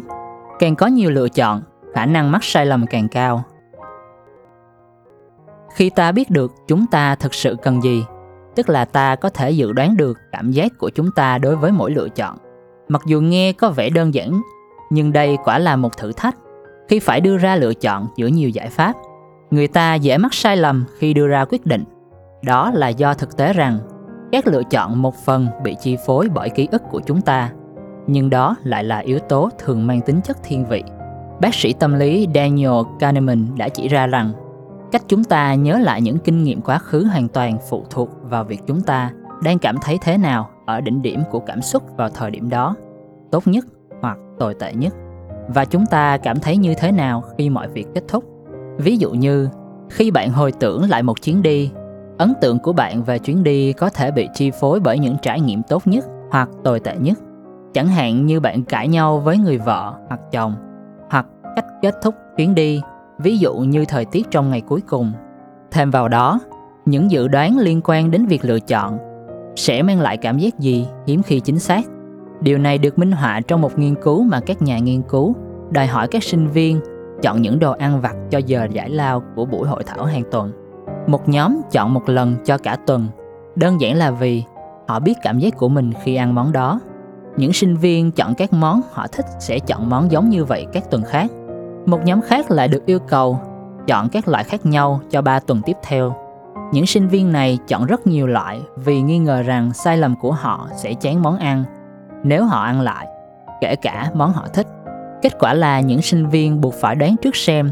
Càng 0.60 0.76
có 0.76 0.88
nhiều 0.88 1.12
lựa 1.12 1.30
chọn, 1.30 1.62
khả 1.94 2.06
năng 2.06 2.32
mắc 2.32 2.44
sai 2.44 2.66
lầm 2.66 2.86
càng 2.88 3.08
cao. 3.08 3.44
Khi 5.76 5.90
ta 5.90 6.12
biết 6.12 6.30
được 6.30 6.52
chúng 6.68 6.86
ta 6.88 7.16
thực 7.16 7.34
sự 7.34 7.56
cần 7.62 7.84
gì, 7.84 8.06
tức 8.56 8.70
là 8.70 8.86
ta 8.86 9.16
có 9.16 9.30
thể 9.30 9.52
dự 9.52 9.74
đoán 9.74 9.98
được 9.98 10.18
cảm 10.32 10.52
giác 10.52 10.72
của 10.78 10.90
chúng 10.90 11.12
ta 11.12 11.38
đối 11.38 11.56
với 11.56 11.72
mỗi 11.72 11.92
lựa 11.92 12.10
chọn. 12.10 12.38
Mặc 12.88 13.02
dù 13.06 13.22
nghe 13.22 13.54
có 13.54 13.70
vẻ 13.70 13.90
đơn 13.90 14.14
giản, 14.14 14.42
nhưng 14.90 15.14
đây 15.14 15.38
quả 15.44 15.60
là 15.60 15.76
một 15.76 15.98
thử 15.98 16.12
thách 16.12 16.36
khi 16.88 17.00
phải 17.00 17.22
đưa 17.22 17.38
ra 17.38 17.56
lựa 17.56 17.74
chọn 17.74 18.08
giữa 18.16 18.28
nhiều 18.28 18.50
giải 18.50 18.70
pháp. 18.70 18.94
Người 19.52 19.68
ta 19.68 19.96
dễ 19.96 20.18
mắc 20.18 20.34
sai 20.34 20.58
lầm 20.58 20.86
khi 20.98 21.14
đưa 21.14 21.28
ra 21.28 21.46
quyết 21.46 21.66
định. 21.66 21.84
Đó 22.44 22.72
là 22.74 22.88
do 22.88 23.14
thực 23.14 23.38
tế 23.38 23.54
rằng 23.54 23.80
các 24.32 24.48
lựa 24.48 24.64
chọn 24.64 25.02
một 25.02 25.16
phần 25.16 25.48
bị 25.64 25.76
chi 25.82 25.98
phối 26.06 26.30
bởi 26.34 26.50
ký 26.50 26.68
ức 26.72 26.82
của 26.92 27.02
chúng 27.06 27.22
ta, 27.22 27.52
nhưng 28.08 28.30
đó 28.30 28.56
lại 28.64 28.84
là 28.84 28.98
yếu 28.98 29.20
tố 29.20 29.50
thường 29.60 29.88
mang 29.88 30.02
tính 30.02 30.22
chất 30.22 30.38
thiên 30.44 30.66
vị. 30.66 30.84
Bác 31.42 31.54
sĩ 31.54 31.74
tâm 31.74 31.94
lý 31.94 32.28
Daniel 32.36 32.82
Kahneman 33.00 33.48
đã 33.58 33.70
chỉ 33.70 33.88
ra 33.88 34.08
rằng, 34.08 34.32
cách 34.92 35.04
chúng 35.08 35.24
ta 35.24 35.56
nhớ 35.56 35.78
lại 35.78 36.02
những 36.02 36.18
kinh 36.18 36.44
nghiệm 36.44 36.62
quá 36.62 36.78
khứ 36.78 37.04
hoàn 37.04 37.28
toàn 37.28 37.58
phụ 37.70 37.86
thuộc 37.90 38.10
vào 38.24 38.44
việc 38.44 38.62
chúng 38.68 38.82
ta 38.82 39.12
đang 39.44 39.60
cảm 39.60 39.78
thấy 39.82 39.98
thế 40.02 40.18
nào 40.18 40.50
ở 40.66 40.82
đỉnh 40.82 41.02
điểm 41.02 41.20
của 41.32 41.40
cảm 41.40 41.62
xúc 41.62 41.84
vào 41.98 42.10
thời 42.10 42.32
điểm 42.32 42.50
đó, 42.50 42.76
tốt 43.32 43.48
nhất 43.48 43.66
hoặc 44.02 44.18
tồi 44.40 44.54
tệ 44.54 44.74
nhất. 44.74 44.94
Và 45.48 45.66
chúng 45.66 45.86
ta 45.86 46.18
cảm 46.18 46.40
thấy 46.40 46.58
như 46.58 46.74
thế 46.78 46.92
nào 46.92 47.24
khi 47.38 47.50
mọi 47.50 47.68
việc 47.68 47.88
kết 47.96 48.04
thúc? 48.08 48.24
Ví 48.78 48.98
dụ 48.98 49.12
như, 49.12 49.50
khi 49.90 50.12
bạn 50.12 50.32
hồi 50.32 50.52
tưởng 50.52 50.90
lại 50.90 51.04
một 51.04 51.22
chuyến 51.22 51.42
đi, 51.42 51.72
ấn 52.18 52.34
tượng 52.42 52.60
của 52.60 52.74
bạn 52.74 53.04
về 53.04 53.20
chuyến 53.20 53.44
đi 53.44 53.74
có 53.74 53.90
thể 53.90 54.12
bị 54.12 54.30
chi 54.34 54.52
phối 54.52 54.80
bởi 54.80 55.00
những 55.00 55.16
trải 55.22 55.42
nghiệm 55.42 55.62
tốt 55.64 55.88
nhất 55.88 56.06
hoặc 56.32 56.50
tồi 56.64 56.80
tệ 56.80 56.96
nhất 56.98 57.18
chẳng 57.76 57.88
hạn 57.88 58.26
như 58.26 58.40
bạn 58.40 58.64
cãi 58.64 58.88
nhau 58.88 59.20
với 59.20 59.38
người 59.38 59.58
vợ 59.58 59.94
hoặc 60.08 60.20
chồng 60.32 60.56
hoặc 61.10 61.26
cách 61.56 61.66
kết 61.82 61.96
thúc 62.04 62.16
chuyến 62.38 62.56
đi 62.56 62.82
ví 63.20 63.38
dụ 63.38 63.56
như 63.56 63.86
thời 63.86 64.06
tiết 64.06 64.32
trong 64.32 64.50
ngày 64.50 64.62
cuối 64.62 64.82
cùng. 64.82 65.12
Thêm 65.72 65.92
vào 65.92 66.08
đó, 66.08 66.40
những 66.86 67.12
dự 67.12 67.28
đoán 67.28 67.58
liên 67.58 67.82
quan 67.84 68.12
đến 68.12 68.26
việc 68.26 68.46
lựa 68.46 68.60
chọn 68.60 68.98
sẽ 69.56 69.82
mang 69.82 70.00
lại 70.00 70.18
cảm 70.18 70.38
giác 70.38 70.60
gì 70.60 70.88
hiếm 71.08 71.24
khi 71.24 71.40
chính 71.40 71.60
xác. 71.60 71.82
Điều 72.42 72.58
này 72.58 72.78
được 72.78 73.00
minh 73.00 73.12
họa 73.12 73.42
trong 73.48 73.62
một 73.62 73.80
nghiên 73.80 73.96
cứu 73.96 74.24
mà 74.24 74.40
các 74.40 74.62
nhà 74.62 74.80
nghiên 74.80 75.02
cứu 75.02 75.36
đòi 75.72 75.88
hỏi 75.88 76.08
các 76.08 76.24
sinh 76.24 76.48
viên 76.48 76.80
chọn 77.22 77.42
những 77.42 77.60
đồ 77.60 77.72
ăn 77.72 78.02
vặt 78.02 78.16
cho 78.30 78.38
giờ 78.38 78.68
giải 78.72 78.90
lao 78.90 79.24
của 79.36 79.46
buổi 79.46 79.68
hội 79.68 79.84
thảo 79.84 80.06
hàng 80.06 80.24
tuần. 80.32 80.52
Một 81.08 81.30
nhóm 81.30 81.62
chọn 81.72 81.94
một 81.94 82.10
lần 82.10 82.36
cho 82.46 82.58
cả 82.58 82.78
tuần, 82.88 83.08
đơn 83.56 83.82
giản 83.82 83.96
là 83.96 84.12
vì 84.12 84.44
họ 84.88 85.00
biết 85.00 85.18
cảm 85.24 85.40
giác 85.40 85.58
của 85.58 85.70
mình 85.70 85.92
khi 86.04 86.16
ăn 86.16 86.36
món 86.36 86.52
đó. 86.52 86.80
Những 87.38 87.54
sinh 87.54 87.76
viên 87.76 88.12
chọn 88.12 88.36
các 88.36 88.54
món 88.54 88.82
họ 88.92 89.08
thích 89.08 89.26
sẽ 89.40 89.60
chọn 89.60 89.90
món 89.90 90.12
giống 90.12 90.30
như 90.30 90.46
vậy 90.46 90.66
các 90.74 90.92
tuần 90.92 91.04
khác 91.04 91.32
một 91.86 92.06
nhóm 92.06 92.22
khác 92.22 92.52
lại 92.52 92.68
được 92.68 92.86
yêu 92.86 93.00
cầu 93.00 93.40
chọn 93.88 94.10
các 94.10 94.28
loại 94.28 94.44
khác 94.44 94.66
nhau 94.66 95.02
cho 95.10 95.22
3 95.22 95.40
tuần 95.40 95.62
tiếp 95.66 95.78
theo. 95.84 96.16
Những 96.72 96.86
sinh 96.86 97.08
viên 97.08 97.32
này 97.32 97.60
chọn 97.68 97.86
rất 97.86 98.08
nhiều 98.08 98.28
loại 98.28 98.62
vì 98.76 99.02
nghi 99.02 99.18
ngờ 99.18 99.42
rằng 99.42 99.74
sai 99.74 99.98
lầm 99.98 100.16
của 100.16 100.32
họ 100.32 100.70
sẽ 100.76 100.94
chán 100.94 101.22
món 101.22 101.38
ăn 101.38 101.64
nếu 102.24 102.46
họ 102.46 102.64
ăn 102.64 102.82
lại, 102.82 103.08
kể 103.62 103.76
cả 103.76 104.12
món 104.14 104.34
họ 104.34 104.48
thích. 104.54 104.68
Kết 105.22 105.40
quả 105.40 105.54
là 105.54 105.80
những 105.80 106.02
sinh 106.02 106.28
viên 106.28 106.62
buộc 106.62 106.74
phải 106.74 106.96
đoán 106.96 107.16
trước 107.22 107.36
xem 107.36 107.72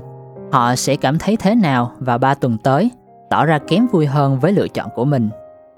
họ 0.51 0.75
sẽ 0.75 0.95
cảm 0.95 1.17
thấy 1.19 1.37
thế 1.37 1.55
nào 1.55 1.91
vào 1.99 2.17
3 2.17 2.33
tuần 2.33 2.57
tới, 2.63 2.91
tỏ 3.29 3.45
ra 3.45 3.59
kém 3.67 3.87
vui 3.87 4.05
hơn 4.05 4.39
với 4.39 4.51
lựa 4.51 4.67
chọn 4.67 4.89
của 4.95 5.05
mình. 5.05 5.29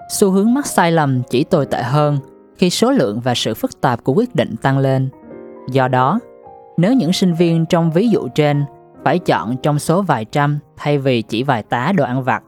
Xu 0.08 0.30
hướng 0.30 0.54
mắc 0.54 0.66
sai 0.66 0.92
lầm 0.92 1.22
chỉ 1.30 1.44
tồi 1.44 1.66
tệ 1.66 1.82
hơn 1.82 2.18
khi 2.58 2.70
số 2.70 2.90
lượng 2.90 3.20
và 3.20 3.34
sự 3.34 3.54
phức 3.54 3.80
tạp 3.80 4.04
của 4.04 4.12
quyết 4.12 4.34
định 4.34 4.56
tăng 4.62 4.78
lên. 4.78 5.08
Do 5.70 5.88
đó, 5.88 6.18
nếu 6.76 6.92
những 6.92 7.12
sinh 7.12 7.34
viên 7.34 7.66
trong 7.66 7.90
ví 7.90 8.08
dụ 8.08 8.28
trên 8.34 8.64
phải 9.04 9.18
chọn 9.18 9.56
trong 9.62 9.78
số 9.78 10.02
vài 10.02 10.24
trăm 10.24 10.58
thay 10.76 10.98
vì 10.98 11.22
chỉ 11.22 11.42
vài 11.42 11.62
tá 11.62 11.92
đồ 11.96 12.04
ăn 12.04 12.22
vặt, 12.22 12.42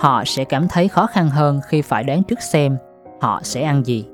họ 0.00 0.22
sẽ 0.26 0.44
cảm 0.44 0.68
thấy 0.68 0.88
khó 0.88 1.06
khăn 1.06 1.28
hơn 1.28 1.60
khi 1.68 1.82
phải 1.82 2.04
đoán 2.04 2.22
trước 2.22 2.42
xem 2.42 2.76
họ 3.20 3.40
sẽ 3.42 3.62
ăn 3.62 3.86
gì. 3.86 4.06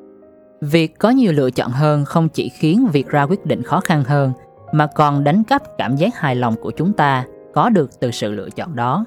Việc 0.60 0.98
có 0.98 1.10
nhiều 1.10 1.32
lựa 1.32 1.50
chọn 1.50 1.70
hơn 1.70 2.04
không 2.04 2.28
chỉ 2.28 2.48
khiến 2.48 2.86
việc 2.92 3.08
ra 3.08 3.22
quyết 3.22 3.46
định 3.46 3.62
khó 3.62 3.80
khăn 3.80 4.04
hơn 4.04 4.32
mà 4.72 4.86
còn 4.86 5.24
đánh 5.24 5.44
cắp 5.44 5.62
cảm 5.78 5.96
giác 5.96 6.16
hài 6.16 6.34
lòng 6.34 6.54
của 6.62 6.70
chúng 6.70 6.92
ta 6.92 7.24
có 7.54 7.70
được 7.70 8.00
từ 8.00 8.10
sự 8.10 8.32
lựa 8.32 8.50
chọn 8.50 8.76
đó. 8.76 9.04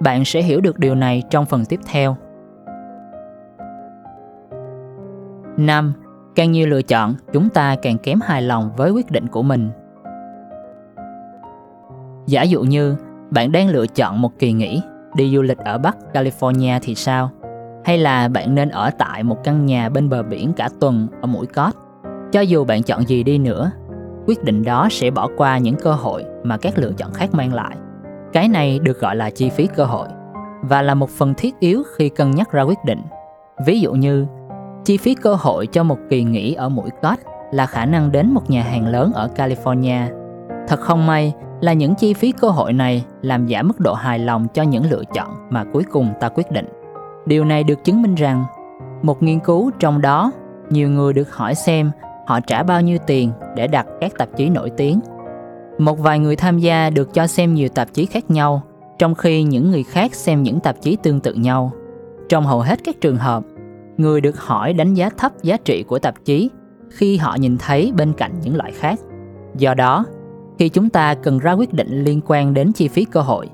Bạn 0.00 0.24
sẽ 0.24 0.42
hiểu 0.42 0.60
được 0.60 0.78
điều 0.78 0.94
này 0.94 1.22
trong 1.30 1.46
phần 1.46 1.64
tiếp 1.64 1.80
theo. 1.86 2.16
5. 5.56 5.92
Càng 6.34 6.52
nhiều 6.52 6.66
lựa 6.66 6.82
chọn, 6.82 7.14
chúng 7.32 7.48
ta 7.48 7.76
càng 7.82 7.98
kém 7.98 8.20
hài 8.20 8.42
lòng 8.42 8.70
với 8.76 8.90
quyết 8.90 9.10
định 9.10 9.26
của 9.26 9.42
mình. 9.42 9.70
Giả 12.26 12.42
dụ 12.42 12.62
như 12.62 12.96
bạn 13.30 13.52
đang 13.52 13.68
lựa 13.68 13.86
chọn 13.86 14.22
một 14.22 14.38
kỳ 14.38 14.52
nghỉ 14.52 14.82
đi 15.16 15.34
du 15.34 15.42
lịch 15.42 15.58
ở 15.58 15.78
Bắc 15.78 15.96
California 16.12 16.78
thì 16.82 16.94
sao? 16.94 17.30
Hay 17.84 17.98
là 17.98 18.28
bạn 18.28 18.54
nên 18.54 18.68
ở 18.68 18.90
tại 18.98 19.22
một 19.22 19.44
căn 19.44 19.66
nhà 19.66 19.88
bên 19.88 20.08
bờ 20.08 20.22
biển 20.22 20.52
cả 20.52 20.68
tuần 20.80 21.08
ở 21.22 21.26
mũi 21.26 21.46
cót? 21.46 21.74
Cho 22.32 22.40
dù 22.40 22.64
bạn 22.64 22.82
chọn 22.82 23.08
gì 23.08 23.22
đi 23.22 23.38
nữa, 23.38 23.70
quyết 24.26 24.44
định 24.44 24.64
đó 24.64 24.88
sẽ 24.90 25.10
bỏ 25.10 25.28
qua 25.36 25.58
những 25.58 25.76
cơ 25.76 25.92
hội 25.92 26.24
mà 26.42 26.56
các 26.56 26.78
lựa 26.78 26.92
chọn 26.92 27.12
khác 27.12 27.34
mang 27.34 27.54
lại. 27.54 27.76
Cái 28.32 28.48
này 28.48 28.78
được 28.78 29.00
gọi 29.00 29.16
là 29.16 29.30
chi 29.30 29.50
phí 29.50 29.66
cơ 29.66 29.84
hội 29.84 30.08
và 30.62 30.82
là 30.82 30.94
một 30.94 31.10
phần 31.10 31.34
thiết 31.34 31.60
yếu 31.60 31.82
khi 31.96 32.08
cân 32.08 32.30
nhắc 32.30 32.52
ra 32.52 32.62
quyết 32.62 32.78
định. 32.84 33.02
Ví 33.66 33.80
dụ 33.80 33.92
như, 33.92 34.26
chi 34.86 34.96
phí 34.96 35.14
cơ 35.14 35.34
hội 35.34 35.66
cho 35.66 35.82
một 35.82 35.98
kỳ 36.10 36.24
nghỉ 36.24 36.54
ở 36.54 36.68
mũi 36.68 36.90
cót 37.02 37.18
là 37.50 37.66
khả 37.66 37.86
năng 37.86 38.12
đến 38.12 38.30
một 38.34 38.50
nhà 38.50 38.62
hàng 38.62 38.86
lớn 38.86 39.12
ở 39.14 39.30
California. 39.36 40.06
Thật 40.68 40.80
không 40.80 41.06
may 41.06 41.34
là 41.60 41.72
những 41.72 41.94
chi 41.94 42.14
phí 42.14 42.32
cơ 42.32 42.48
hội 42.48 42.72
này 42.72 43.04
làm 43.22 43.48
giảm 43.48 43.68
mức 43.68 43.80
độ 43.80 43.94
hài 43.94 44.18
lòng 44.18 44.46
cho 44.54 44.62
những 44.62 44.90
lựa 44.90 45.02
chọn 45.14 45.28
mà 45.50 45.64
cuối 45.72 45.82
cùng 45.90 46.10
ta 46.20 46.28
quyết 46.28 46.50
định. 46.50 46.66
Điều 47.26 47.44
này 47.44 47.64
được 47.64 47.84
chứng 47.84 48.02
minh 48.02 48.14
rằng 48.14 48.44
một 49.02 49.22
nghiên 49.22 49.40
cứu 49.40 49.70
trong 49.78 50.00
đó 50.00 50.32
nhiều 50.70 50.88
người 50.88 51.12
được 51.12 51.36
hỏi 51.36 51.54
xem 51.54 51.90
họ 52.26 52.40
trả 52.40 52.62
bao 52.62 52.80
nhiêu 52.80 52.98
tiền 53.06 53.32
để 53.56 53.66
đặt 53.66 53.86
các 54.00 54.12
tạp 54.18 54.28
chí 54.36 54.48
nổi 54.48 54.70
tiếng. 54.70 55.00
Một 55.78 55.98
vài 55.98 56.18
người 56.18 56.36
tham 56.36 56.58
gia 56.58 56.90
được 56.90 57.14
cho 57.14 57.26
xem 57.26 57.54
nhiều 57.54 57.68
tạp 57.68 57.88
chí 57.92 58.06
khác 58.06 58.30
nhau, 58.30 58.62
trong 58.98 59.14
khi 59.14 59.42
những 59.42 59.70
người 59.70 59.82
khác 59.82 60.14
xem 60.14 60.42
những 60.42 60.60
tạp 60.60 60.76
chí 60.80 60.96
tương 61.02 61.20
tự 61.20 61.34
nhau. 61.34 61.72
Trong 62.28 62.46
hầu 62.46 62.60
hết 62.60 62.78
các 62.84 63.00
trường 63.00 63.16
hợp, 63.16 63.42
người 63.96 64.20
được 64.20 64.38
hỏi 64.40 64.72
đánh 64.72 64.94
giá 64.94 65.10
thấp 65.18 65.32
giá 65.42 65.56
trị 65.56 65.84
của 65.88 65.98
tạp 65.98 66.24
chí 66.24 66.50
khi 66.90 67.16
họ 67.16 67.36
nhìn 67.40 67.56
thấy 67.58 67.92
bên 67.96 68.12
cạnh 68.12 68.32
những 68.42 68.56
loại 68.56 68.72
khác. 68.72 69.00
Do 69.58 69.74
đó, 69.74 70.04
khi 70.58 70.68
chúng 70.68 70.90
ta 70.90 71.14
cần 71.14 71.38
ra 71.38 71.52
quyết 71.52 71.72
định 71.72 72.04
liên 72.04 72.20
quan 72.26 72.54
đến 72.54 72.72
chi 72.72 72.88
phí 72.88 73.04
cơ 73.04 73.20
hội, 73.20 73.48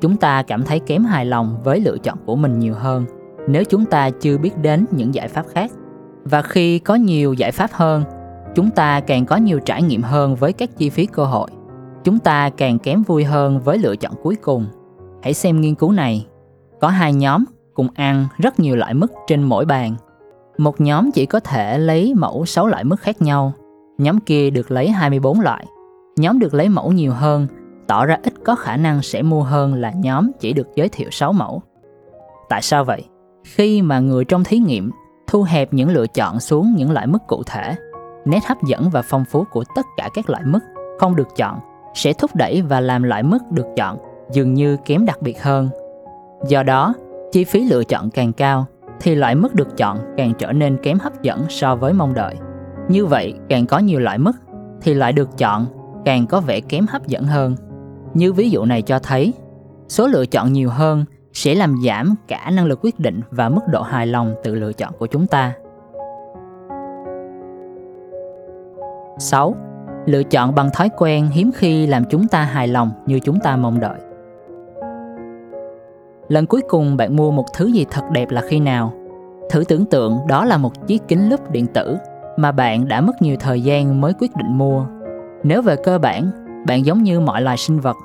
chúng 0.00 0.16
ta 0.16 0.42
cảm 0.42 0.62
thấy 0.62 0.80
kém 0.80 1.04
hài 1.04 1.26
lòng 1.26 1.56
với 1.64 1.80
lựa 1.80 1.98
chọn 1.98 2.18
của 2.26 2.36
mình 2.36 2.58
nhiều 2.58 2.74
hơn 2.74 3.04
nếu 3.46 3.64
chúng 3.64 3.84
ta 3.84 4.10
chưa 4.10 4.38
biết 4.38 4.58
đến 4.62 4.86
những 4.90 5.14
giải 5.14 5.28
pháp 5.28 5.46
khác. 5.54 5.70
Và 6.24 6.42
khi 6.42 6.78
có 6.78 6.94
nhiều 6.94 7.32
giải 7.32 7.52
pháp 7.52 7.70
hơn, 7.72 8.04
chúng 8.54 8.70
ta 8.70 9.00
càng 9.00 9.26
có 9.26 9.36
nhiều 9.36 9.60
trải 9.60 9.82
nghiệm 9.82 10.02
hơn 10.02 10.36
với 10.36 10.52
các 10.52 10.76
chi 10.76 10.90
phí 10.90 11.06
cơ 11.06 11.24
hội. 11.24 11.50
Chúng 12.04 12.18
ta 12.18 12.50
càng 12.50 12.78
kém 12.78 13.02
vui 13.02 13.24
hơn 13.24 13.60
với 13.60 13.78
lựa 13.78 13.96
chọn 13.96 14.12
cuối 14.22 14.36
cùng. 14.36 14.66
Hãy 15.22 15.34
xem 15.34 15.60
nghiên 15.60 15.74
cứu 15.74 15.92
này. 15.92 16.26
Có 16.80 16.88
hai 16.88 17.12
nhóm 17.12 17.44
cùng 17.74 17.88
ăn 17.94 18.26
rất 18.38 18.60
nhiều 18.60 18.76
loại 18.76 18.94
mứt 18.94 19.10
trên 19.26 19.42
mỗi 19.42 19.64
bàn. 19.64 19.94
Một 20.58 20.80
nhóm 20.80 21.10
chỉ 21.12 21.26
có 21.26 21.40
thể 21.40 21.78
lấy 21.78 22.14
mẫu 22.14 22.46
6 22.46 22.66
loại 22.66 22.84
mứt 22.84 23.00
khác 23.00 23.22
nhau, 23.22 23.52
nhóm 23.98 24.20
kia 24.20 24.50
được 24.50 24.70
lấy 24.70 24.88
24 24.90 25.40
loại. 25.40 25.66
Nhóm 26.16 26.38
được 26.38 26.54
lấy 26.54 26.68
mẫu 26.68 26.92
nhiều 26.92 27.12
hơn 27.12 27.46
tỏ 27.86 28.06
ra 28.06 28.18
ít 28.22 28.34
có 28.44 28.54
khả 28.54 28.76
năng 28.76 29.02
sẽ 29.02 29.22
mua 29.22 29.42
hơn 29.42 29.74
là 29.74 29.92
nhóm 29.96 30.30
chỉ 30.40 30.52
được 30.52 30.68
giới 30.74 30.88
thiệu 30.88 31.08
6 31.10 31.32
mẫu. 31.32 31.62
Tại 32.48 32.62
sao 32.62 32.84
vậy? 32.84 33.04
Khi 33.44 33.82
mà 33.82 33.98
người 33.98 34.24
trong 34.24 34.44
thí 34.44 34.58
nghiệm 34.58 34.90
thu 35.26 35.42
hẹp 35.42 35.72
những 35.72 35.90
lựa 35.90 36.06
chọn 36.06 36.40
xuống 36.40 36.74
những 36.76 36.90
loại 36.90 37.06
mức 37.06 37.18
cụ 37.26 37.42
thể, 37.46 37.76
nét 38.24 38.46
hấp 38.46 38.62
dẫn 38.62 38.90
và 38.90 39.02
phong 39.02 39.24
phú 39.30 39.44
của 39.50 39.64
tất 39.76 39.86
cả 39.96 40.08
các 40.14 40.30
loại 40.30 40.42
mức 40.46 40.60
không 40.98 41.16
được 41.16 41.28
chọn 41.36 41.58
sẽ 41.94 42.12
thúc 42.12 42.30
đẩy 42.34 42.62
và 42.62 42.80
làm 42.80 43.02
loại 43.02 43.22
mức 43.22 43.38
được 43.50 43.66
chọn 43.76 43.98
dường 44.32 44.54
như 44.54 44.76
kém 44.84 45.06
đặc 45.06 45.22
biệt 45.22 45.42
hơn. 45.42 45.68
Do 46.48 46.62
đó, 46.62 46.94
chi 47.34 47.44
phí 47.44 47.64
lựa 47.64 47.84
chọn 47.84 48.10
càng 48.10 48.32
cao 48.32 48.66
thì 49.00 49.14
loại 49.14 49.34
mức 49.34 49.54
được 49.54 49.76
chọn 49.76 49.98
càng 50.16 50.32
trở 50.38 50.52
nên 50.52 50.76
kém 50.82 50.98
hấp 50.98 51.22
dẫn 51.22 51.44
so 51.48 51.76
với 51.76 51.92
mong 51.92 52.14
đợi. 52.14 52.34
Như 52.88 53.06
vậy, 53.06 53.34
càng 53.48 53.66
có 53.66 53.78
nhiều 53.78 54.00
loại 54.00 54.18
mức 54.18 54.32
thì 54.82 54.94
loại 54.94 55.12
được 55.12 55.38
chọn 55.38 55.66
càng 56.04 56.26
có 56.26 56.40
vẻ 56.40 56.60
kém 56.60 56.86
hấp 56.86 57.06
dẫn 57.06 57.24
hơn. 57.24 57.56
Như 58.14 58.32
ví 58.32 58.50
dụ 58.50 58.64
này 58.64 58.82
cho 58.82 58.98
thấy, 58.98 59.32
số 59.88 60.06
lựa 60.06 60.26
chọn 60.26 60.52
nhiều 60.52 60.70
hơn 60.70 61.04
sẽ 61.32 61.54
làm 61.54 61.76
giảm 61.86 62.14
cả 62.28 62.50
năng 62.52 62.66
lực 62.66 62.78
quyết 62.82 63.00
định 63.00 63.20
và 63.30 63.48
mức 63.48 63.62
độ 63.68 63.82
hài 63.82 64.06
lòng 64.06 64.34
từ 64.44 64.54
lựa 64.54 64.72
chọn 64.72 64.92
của 64.98 65.06
chúng 65.06 65.26
ta. 65.26 65.52
6. 69.18 69.54
Lựa 70.06 70.22
chọn 70.22 70.54
bằng 70.54 70.70
thói 70.70 70.90
quen 70.96 71.26
hiếm 71.26 71.50
khi 71.54 71.86
làm 71.86 72.04
chúng 72.10 72.28
ta 72.28 72.42
hài 72.42 72.68
lòng 72.68 72.90
như 73.06 73.20
chúng 73.20 73.40
ta 73.40 73.56
mong 73.56 73.80
đợi. 73.80 73.98
Lần 76.28 76.46
cuối 76.46 76.62
cùng 76.68 76.96
bạn 76.96 77.16
mua 77.16 77.30
một 77.30 77.44
thứ 77.54 77.66
gì 77.66 77.86
thật 77.90 78.02
đẹp 78.12 78.30
là 78.30 78.40
khi 78.40 78.60
nào? 78.60 78.92
Thử 79.50 79.64
tưởng 79.68 79.86
tượng 79.86 80.18
đó 80.28 80.44
là 80.44 80.56
một 80.56 80.86
chiếc 80.86 81.02
kính 81.08 81.30
lúp 81.30 81.50
điện 81.50 81.66
tử 81.66 81.96
mà 82.36 82.52
bạn 82.52 82.88
đã 82.88 83.00
mất 83.00 83.22
nhiều 83.22 83.36
thời 83.40 83.60
gian 83.60 84.00
mới 84.00 84.12
quyết 84.20 84.36
định 84.36 84.58
mua. 84.58 84.86
Nếu 85.42 85.62
về 85.62 85.76
cơ 85.76 85.98
bản, 85.98 86.30
bạn 86.66 86.86
giống 86.86 87.02
như 87.02 87.20
mọi 87.20 87.42
loài 87.42 87.56
sinh 87.56 87.80
vật 87.80 87.96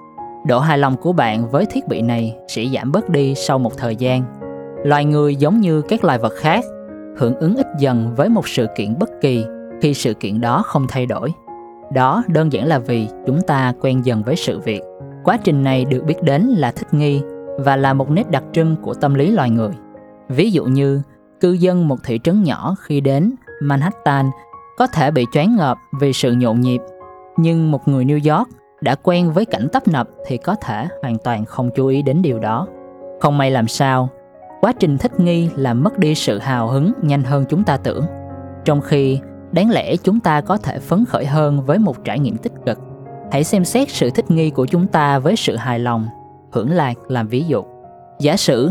độ 0.45 0.59
hài 0.59 0.77
lòng 0.77 0.97
của 0.97 1.13
bạn 1.13 1.49
với 1.49 1.65
thiết 1.65 1.87
bị 1.87 2.01
này 2.01 2.35
sẽ 2.47 2.65
giảm 2.65 2.91
bớt 2.91 3.09
đi 3.09 3.35
sau 3.35 3.59
một 3.59 3.77
thời 3.77 3.95
gian 3.95 4.23
loài 4.83 5.05
người 5.05 5.35
giống 5.35 5.61
như 5.61 5.81
các 5.81 6.03
loài 6.03 6.17
vật 6.17 6.33
khác 6.35 6.65
hưởng 7.17 7.35
ứng 7.35 7.55
ít 7.55 7.67
dần 7.79 8.13
với 8.15 8.29
một 8.29 8.47
sự 8.47 8.67
kiện 8.75 8.99
bất 8.99 9.09
kỳ 9.21 9.45
khi 9.81 9.93
sự 9.93 10.13
kiện 10.13 10.41
đó 10.41 10.61
không 10.65 10.85
thay 10.87 11.05
đổi 11.05 11.33
đó 11.93 12.23
đơn 12.27 12.53
giản 12.53 12.67
là 12.67 12.79
vì 12.79 13.07
chúng 13.27 13.41
ta 13.41 13.73
quen 13.81 14.05
dần 14.05 14.23
với 14.23 14.35
sự 14.35 14.59
việc 14.59 14.81
quá 15.23 15.37
trình 15.43 15.63
này 15.63 15.85
được 15.85 16.03
biết 16.05 16.23
đến 16.23 16.41
là 16.41 16.71
thích 16.71 16.93
nghi 16.93 17.21
và 17.63 17.75
là 17.75 17.93
một 17.93 18.09
nét 18.11 18.31
đặc 18.31 18.43
trưng 18.53 18.75
của 18.81 18.93
tâm 18.93 19.13
lý 19.13 19.31
loài 19.31 19.49
người 19.49 19.71
ví 20.29 20.51
dụ 20.51 20.65
như 20.65 21.01
cư 21.39 21.51
dân 21.51 21.87
một 21.87 21.97
thị 22.03 22.19
trấn 22.23 22.43
nhỏ 22.43 22.75
khi 22.79 23.01
đến 23.01 23.35
manhattan 23.61 24.29
có 24.77 24.87
thể 24.87 25.11
bị 25.11 25.25
choáng 25.31 25.55
ngợp 25.55 25.77
vì 25.99 26.13
sự 26.13 26.31
nhộn 26.31 26.61
nhịp 26.61 26.81
nhưng 27.37 27.71
một 27.71 27.87
người 27.87 28.05
new 28.05 28.37
york 28.37 28.49
đã 28.81 28.95
quen 28.95 29.31
với 29.31 29.45
cảnh 29.45 29.67
tấp 29.71 29.87
nập 29.87 30.09
thì 30.25 30.37
có 30.37 30.55
thể 30.55 30.87
hoàn 31.01 31.17
toàn 31.23 31.45
không 31.45 31.69
chú 31.75 31.87
ý 31.87 32.01
đến 32.01 32.21
điều 32.21 32.39
đó. 32.39 32.67
Không 33.19 33.37
may 33.37 33.51
làm 33.51 33.67
sao, 33.67 34.09
quá 34.61 34.73
trình 34.79 34.97
thích 34.97 35.19
nghi 35.19 35.49
làm 35.55 35.83
mất 35.83 35.99
đi 35.99 36.15
sự 36.15 36.39
hào 36.39 36.67
hứng 36.67 36.91
nhanh 37.01 37.23
hơn 37.23 37.45
chúng 37.49 37.63
ta 37.63 37.77
tưởng. 37.77 38.05
Trong 38.65 38.81
khi 38.81 39.19
đáng 39.51 39.71
lẽ 39.71 39.95
chúng 39.95 40.19
ta 40.19 40.41
có 40.41 40.57
thể 40.57 40.79
phấn 40.79 41.05
khởi 41.05 41.25
hơn 41.25 41.65
với 41.65 41.77
một 41.79 42.03
trải 42.03 42.19
nghiệm 42.19 42.37
tích 42.37 42.53
cực. 42.65 42.79
Hãy 43.31 43.43
xem 43.43 43.65
xét 43.65 43.89
sự 43.89 44.09
thích 44.09 44.31
nghi 44.31 44.49
của 44.49 44.65
chúng 44.65 44.87
ta 44.87 45.19
với 45.19 45.35
sự 45.35 45.55
hài 45.55 45.79
lòng, 45.79 46.07
hưởng 46.51 46.71
lạc 46.71 46.93
làm 47.07 47.27
ví 47.27 47.43
dụ. 47.47 47.63
Giả 48.19 48.37
sử, 48.37 48.69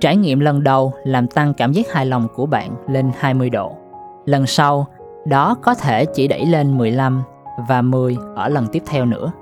trải 0.00 0.16
nghiệm 0.16 0.40
lần 0.40 0.62
đầu 0.62 0.92
làm 1.04 1.26
tăng 1.26 1.54
cảm 1.54 1.72
giác 1.72 1.92
hài 1.92 2.06
lòng 2.06 2.28
của 2.34 2.46
bạn 2.46 2.70
lên 2.88 3.10
20 3.18 3.50
độ. 3.50 3.76
Lần 4.24 4.46
sau, 4.46 4.86
đó 5.26 5.54
có 5.62 5.74
thể 5.74 6.04
chỉ 6.04 6.28
đẩy 6.28 6.46
lên 6.46 6.78
15 6.78 7.22
và 7.68 7.82
10 7.82 8.16
ở 8.36 8.48
lần 8.48 8.66
tiếp 8.66 8.82
theo 8.86 9.04
nữa. 9.04 9.32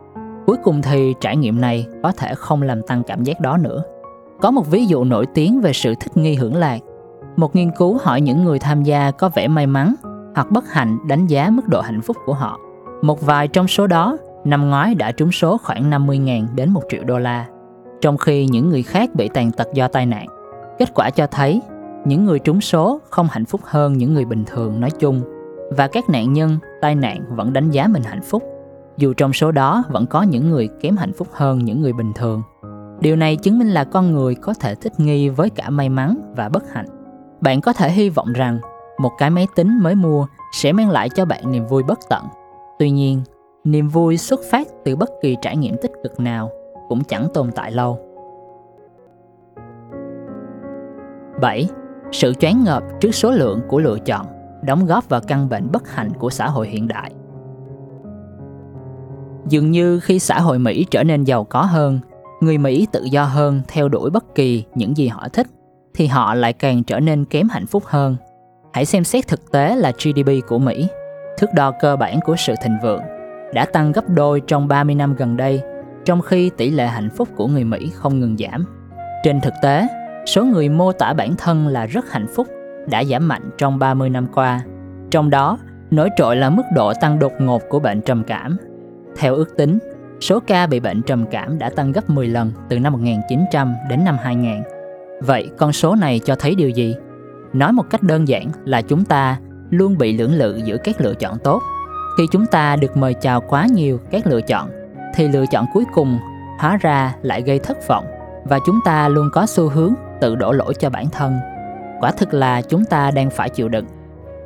Cuối 0.46 0.56
cùng 0.64 0.82
thì 0.82 1.14
trải 1.20 1.36
nghiệm 1.36 1.60
này 1.60 1.86
có 2.02 2.12
thể 2.12 2.34
không 2.34 2.62
làm 2.62 2.82
tăng 2.82 3.02
cảm 3.02 3.24
giác 3.24 3.40
đó 3.40 3.56
nữa. 3.56 3.82
Có 4.40 4.50
một 4.50 4.70
ví 4.70 4.86
dụ 4.86 5.04
nổi 5.04 5.26
tiếng 5.34 5.60
về 5.60 5.72
sự 5.72 5.94
thích 6.00 6.16
nghi 6.16 6.34
hưởng 6.34 6.56
lạc. 6.56 6.78
Một 7.36 7.56
nghiên 7.56 7.70
cứu 7.70 7.98
hỏi 8.02 8.20
những 8.20 8.44
người 8.44 8.58
tham 8.58 8.82
gia 8.82 9.10
có 9.10 9.28
vẻ 9.34 9.48
may 9.48 9.66
mắn 9.66 9.94
hoặc 10.34 10.50
bất 10.50 10.72
hạnh 10.72 10.98
đánh 11.08 11.26
giá 11.26 11.50
mức 11.50 11.68
độ 11.68 11.80
hạnh 11.80 12.00
phúc 12.00 12.16
của 12.26 12.34
họ. 12.34 12.58
Một 13.02 13.20
vài 13.20 13.48
trong 13.48 13.68
số 13.68 13.86
đó 13.86 14.16
năm 14.44 14.70
ngoái 14.70 14.94
đã 14.94 15.12
trúng 15.12 15.32
số 15.32 15.58
khoảng 15.58 15.90
50.000 15.90 16.46
đến 16.54 16.70
1 16.70 16.82
triệu 16.88 17.04
đô 17.04 17.18
la, 17.18 17.46
trong 18.00 18.18
khi 18.18 18.46
những 18.46 18.68
người 18.68 18.82
khác 18.82 19.10
bị 19.14 19.28
tàn 19.34 19.52
tật 19.52 19.68
do 19.74 19.88
tai 19.88 20.06
nạn. 20.06 20.26
Kết 20.78 20.88
quả 20.94 21.10
cho 21.10 21.26
thấy 21.26 21.62
những 22.04 22.24
người 22.24 22.38
trúng 22.38 22.60
số 22.60 23.00
không 23.10 23.28
hạnh 23.30 23.44
phúc 23.44 23.60
hơn 23.64 23.92
những 23.92 24.14
người 24.14 24.24
bình 24.24 24.44
thường 24.46 24.80
nói 24.80 24.90
chung 24.90 25.22
và 25.70 25.88
các 25.88 26.10
nạn 26.10 26.32
nhân 26.32 26.58
tai 26.80 26.94
nạn 26.94 27.24
vẫn 27.36 27.52
đánh 27.52 27.70
giá 27.70 27.86
mình 27.86 28.02
hạnh 28.02 28.22
phúc 28.22 28.42
dù 28.96 29.12
trong 29.12 29.32
số 29.32 29.52
đó 29.52 29.84
vẫn 29.88 30.06
có 30.06 30.22
những 30.22 30.50
người 30.50 30.68
kém 30.80 30.96
hạnh 30.96 31.12
phúc 31.12 31.28
hơn 31.32 31.58
những 31.64 31.82
người 31.82 31.92
bình 31.92 32.12
thường. 32.14 32.42
Điều 33.00 33.16
này 33.16 33.36
chứng 33.36 33.58
minh 33.58 33.68
là 33.68 33.84
con 33.84 34.12
người 34.12 34.34
có 34.34 34.54
thể 34.54 34.74
thích 34.74 34.92
nghi 35.00 35.28
với 35.28 35.50
cả 35.50 35.70
may 35.70 35.88
mắn 35.88 36.32
và 36.36 36.48
bất 36.48 36.72
hạnh. 36.72 36.86
Bạn 37.40 37.60
có 37.60 37.72
thể 37.72 37.90
hy 37.90 38.08
vọng 38.08 38.32
rằng 38.32 38.58
một 38.98 39.12
cái 39.18 39.30
máy 39.30 39.46
tính 39.56 39.78
mới 39.82 39.94
mua 39.94 40.26
sẽ 40.52 40.72
mang 40.72 40.90
lại 40.90 41.08
cho 41.08 41.24
bạn 41.24 41.52
niềm 41.52 41.66
vui 41.66 41.82
bất 41.82 41.98
tận. 42.08 42.24
Tuy 42.78 42.90
nhiên, 42.90 43.22
niềm 43.64 43.88
vui 43.88 44.16
xuất 44.16 44.40
phát 44.50 44.68
từ 44.84 44.96
bất 44.96 45.10
kỳ 45.22 45.36
trải 45.42 45.56
nghiệm 45.56 45.76
tích 45.82 45.92
cực 46.02 46.20
nào 46.20 46.50
cũng 46.88 47.04
chẳng 47.04 47.28
tồn 47.34 47.50
tại 47.54 47.72
lâu. 47.72 47.98
7. 51.40 51.68
Sự 52.12 52.34
choáng 52.34 52.64
ngợp 52.64 52.82
trước 53.00 53.14
số 53.14 53.30
lượng 53.30 53.60
của 53.68 53.78
lựa 53.78 53.98
chọn 53.98 54.26
đóng 54.62 54.86
góp 54.86 55.08
vào 55.08 55.20
căn 55.20 55.48
bệnh 55.48 55.72
bất 55.72 55.88
hạnh 55.88 56.10
của 56.18 56.30
xã 56.30 56.46
hội 56.48 56.68
hiện 56.68 56.88
đại. 56.88 57.12
Dường 59.48 59.70
như 59.70 60.00
khi 60.00 60.18
xã 60.18 60.40
hội 60.40 60.58
Mỹ 60.58 60.86
trở 60.90 61.02
nên 61.02 61.24
giàu 61.24 61.44
có 61.44 61.62
hơn, 61.62 62.00
người 62.40 62.58
Mỹ 62.58 62.86
tự 62.92 63.04
do 63.04 63.24
hơn 63.24 63.62
theo 63.68 63.88
đuổi 63.88 64.10
bất 64.10 64.34
kỳ 64.34 64.64
những 64.74 64.96
gì 64.96 65.08
họ 65.08 65.28
thích, 65.32 65.46
thì 65.94 66.06
họ 66.06 66.34
lại 66.34 66.52
càng 66.52 66.82
trở 66.84 67.00
nên 67.00 67.24
kém 67.24 67.48
hạnh 67.48 67.66
phúc 67.66 67.82
hơn. 67.86 68.16
Hãy 68.72 68.84
xem 68.84 69.04
xét 69.04 69.28
thực 69.28 69.52
tế 69.52 69.76
là 69.76 69.92
GDP 69.92 70.48
của 70.48 70.58
Mỹ, 70.58 70.88
thước 71.38 71.46
đo 71.54 71.72
cơ 71.80 71.96
bản 71.96 72.20
của 72.24 72.34
sự 72.38 72.54
thịnh 72.62 72.76
vượng, 72.82 73.02
đã 73.54 73.64
tăng 73.64 73.92
gấp 73.92 74.08
đôi 74.08 74.40
trong 74.46 74.68
30 74.68 74.94
năm 74.94 75.14
gần 75.14 75.36
đây, 75.36 75.62
trong 76.08 76.22
khi 76.22 76.50
tỷ 76.56 76.70
lệ 76.70 76.86
hạnh 76.86 77.10
phúc 77.10 77.28
của 77.36 77.46
người 77.46 77.64
Mỹ 77.64 77.90
không 77.94 78.20
ngừng 78.20 78.36
giảm. 78.36 78.64
Trên 79.24 79.40
thực 79.40 79.54
tế, 79.62 79.86
số 80.26 80.44
người 80.44 80.68
mô 80.68 80.92
tả 80.92 81.12
bản 81.12 81.34
thân 81.38 81.68
là 81.68 81.86
rất 81.86 82.12
hạnh 82.12 82.26
phúc 82.34 82.46
đã 82.90 83.04
giảm 83.04 83.28
mạnh 83.28 83.50
trong 83.58 83.78
30 83.78 84.10
năm 84.10 84.26
qua. 84.34 84.60
Trong 85.10 85.30
đó, 85.30 85.58
nổi 85.90 86.08
trội 86.16 86.36
là 86.36 86.50
mức 86.50 86.62
độ 86.74 86.92
tăng 87.00 87.18
đột 87.18 87.32
ngột 87.38 87.62
của 87.68 87.80
bệnh 87.80 88.00
trầm 88.00 88.24
cảm. 88.24 88.56
Theo 89.16 89.34
ước 89.34 89.56
tính, 89.56 89.78
số 90.20 90.40
ca 90.40 90.66
bị 90.66 90.80
bệnh 90.80 91.02
trầm 91.02 91.24
cảm 91.30 91.58
đã 91.58 91.70
tăng 91.70 91.92
gấp 91.92 92.10
10 92.10 92.28
lần 92.28 92.52
từ 92.68 92.78
năm 92.78 92.92
1900 92.92 93.74
đến 93.88 94.04
năm 94.04 94.16
2000. 94.22 94.62
Vậy 95.20 95.50
con 95.58 95.72
số 95.72 95.94
này 95.94 96.20
cho 96.24 96.34
thấy 96.34 96.54
điều 96.54 96.68
gì? 96.68 96.96
Nói 97.52 97.72
một 97.72 97.84
cách 97.90 98.02
đơn 98.02 98.28
giản 98.28 98.50
là 98.64 98.82
chúng 98.82 99.04
ta 99.04 99.38
luôn 99.70 99.98
bị 99.98 100.18
lưỡng 100.18 100.34
lự 100.34 100.60
giữa 100.64 100.76
các 100.76 101.00
lựa 101.00 101.14
chọn 101.14 101.38
tốt. 101.44 101.62
Khi 102.18 102.24
chúng 102.32 102.46
ta 102.46 102.76
được 102.76 102.96
mời 102.96 103.14
chào 103.14 103.40
quá 103.40 103.66
nhiều 103.74 104.00
các 104.10 104.26
lựa 104.26 104.40
chọn, 104.40 104.77
thì 105.14 105.28
lựa 105.28 105.46
chọn 105.46 105.66
cuối 105.74 105.84
cùng 105.94 106.18
hóa 106.58 106.76
ra 106.76 107.14
lại 107.22 107.42
gây 107.42 107.58
thất 107.58 107.88
vọng 107.88 108.06
và 108.44 108.58
chúng 108.66 108.80
ta 108.84 109.08
luôn 109.08 109.30
có 109.32 109.46
xu 109.46 109.68
hướng 109.68 109.94
tự 110.20 110.36
đổ 110.36 110.52
lỗi 110.52 110.74
cho 110.78 110.90
bản 110.90 111.08
thân. 111.10 111.38
Quả 112.00 112.10
thực 112.10 112.34
là 112.34 112.62
chúng 112.62 112.84
ta 112.84 113.10
đang 113.10 113.30
phải 113.30 113.48
chịu 113.48 113.68
đựng. 113.68 113.86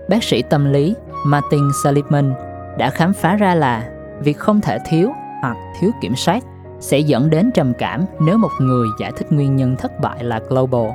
Bác 0.08 0.24
sĩ 0.24 0.42
tâm 0.42 0.72
lý 0.72 0.94
Martin 1.26 1.70
Seligman 1.84 2.34
đã 2.78 2.90
khám 2.90 3.12
phá 3.12 3.36
ra 3.36 3.54
là 3.54 3.88
việc 4.20 4.38
không 4.38 4.60
thể 4.60 4.78
thiếu 4.84 5.12
hoặc 5.40 5.56
thiếu 5.80 5.90
kiểm 6.00 6.16
soát 6.16 6.44
sẽ 6.80 6.98
dẫn 6.98 7.30
đến 7.30 7.50
trầm 7.54 7.72
cảm 7.78 8.04
nếu 8.20 8.38
một 8.38 8.50
người 8.60 8.88
giải 9.00 9.12
thích 9.16 9.32
nguyên 9.32 9.56
nhân 9.56 9.76
thất 9.76 10.00
bại 10.00 10.24
là 10.24 10.40
global. 10.48 10.90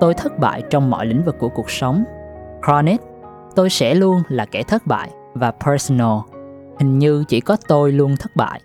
Tôi 0.00 0.14
thất 0.14 0.38
bại 0.38 0.62
trong 0.70 0.90
mọi 0.90 1.06
lĩnh 1.06 1.22
vực 1.22 1.38
của 1.38 1.48
cuộc 1.48 1.70
sống. 1.70 2.04
Chronic, 2.66 3.00
tôi 3.54 3.70
sẽ 3.70 3.94
luôn 3.94 4.22
là 4.28 4.46
kẻ 4.46 4.62
thất 4.62 4.86
bại 4.86 5.10
và 5.34 5.50
personal, 5.50 6.18
hình 6.78 6.98
như 6.98 7.24
chỉ 7.28 7.40
có 7.40 7.56
tôi 7.68 7.92
luôn 7.92 8.16
thất 8.16 8.36
bại. 8.36 8.60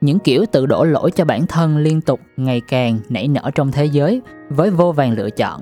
Những 0.00 0.18
kiểu 0.18 0.44
tự 0.52 0.66
đổ 0.66 0.84
lỗi 0.84 1.10
cho 1.10 1.24
bản 1.24 1.46
thân 1.46 1.76
liên 1.76 2.00
tục 2.00 2.20
ngày 2.36 2.60
càng 2.68 2.98
nảy 3.08 3.28
nở 3.28 3.50
trong 3.54 3.72
thế 3.72 3.84
giới 3.84 4.22
với 4.50 4.70
vô 4.70 4.92
vàng 4.92 5.12
lựa 5.12 5.30
chọn. 5.30 5.60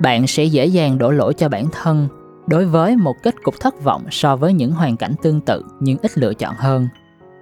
Bạn 0.00 0.26
sẽ 0.26 0.44
dễ 0.44 0.66
dàng 0.66 0.98
đổ 0.98 1.10
lỗi 1.10 1.34
cho 1.34 1.48
bản 1.48 1.66
thân 1.72 2.08
đối 2.46 2.66
với 2.66 2.96
một 2.96 3.16
kết 3.22 3.34
cục 3.42 3.54
thất 3.60 3.84
vọng 3.84 4.04
so 4.10 4.36
với 4.36 4.52
những 4.52 4.72
hoàn 4.72 4.96
cảnh 4.96 5.14
tương 5.22 5.40
tự 5.40 5.62
nhưng 5.80 5.98
ít 6.02 6.18
lựa 6.18 6.34
chọn 6.34 6.54
hơn. 6.58 6.88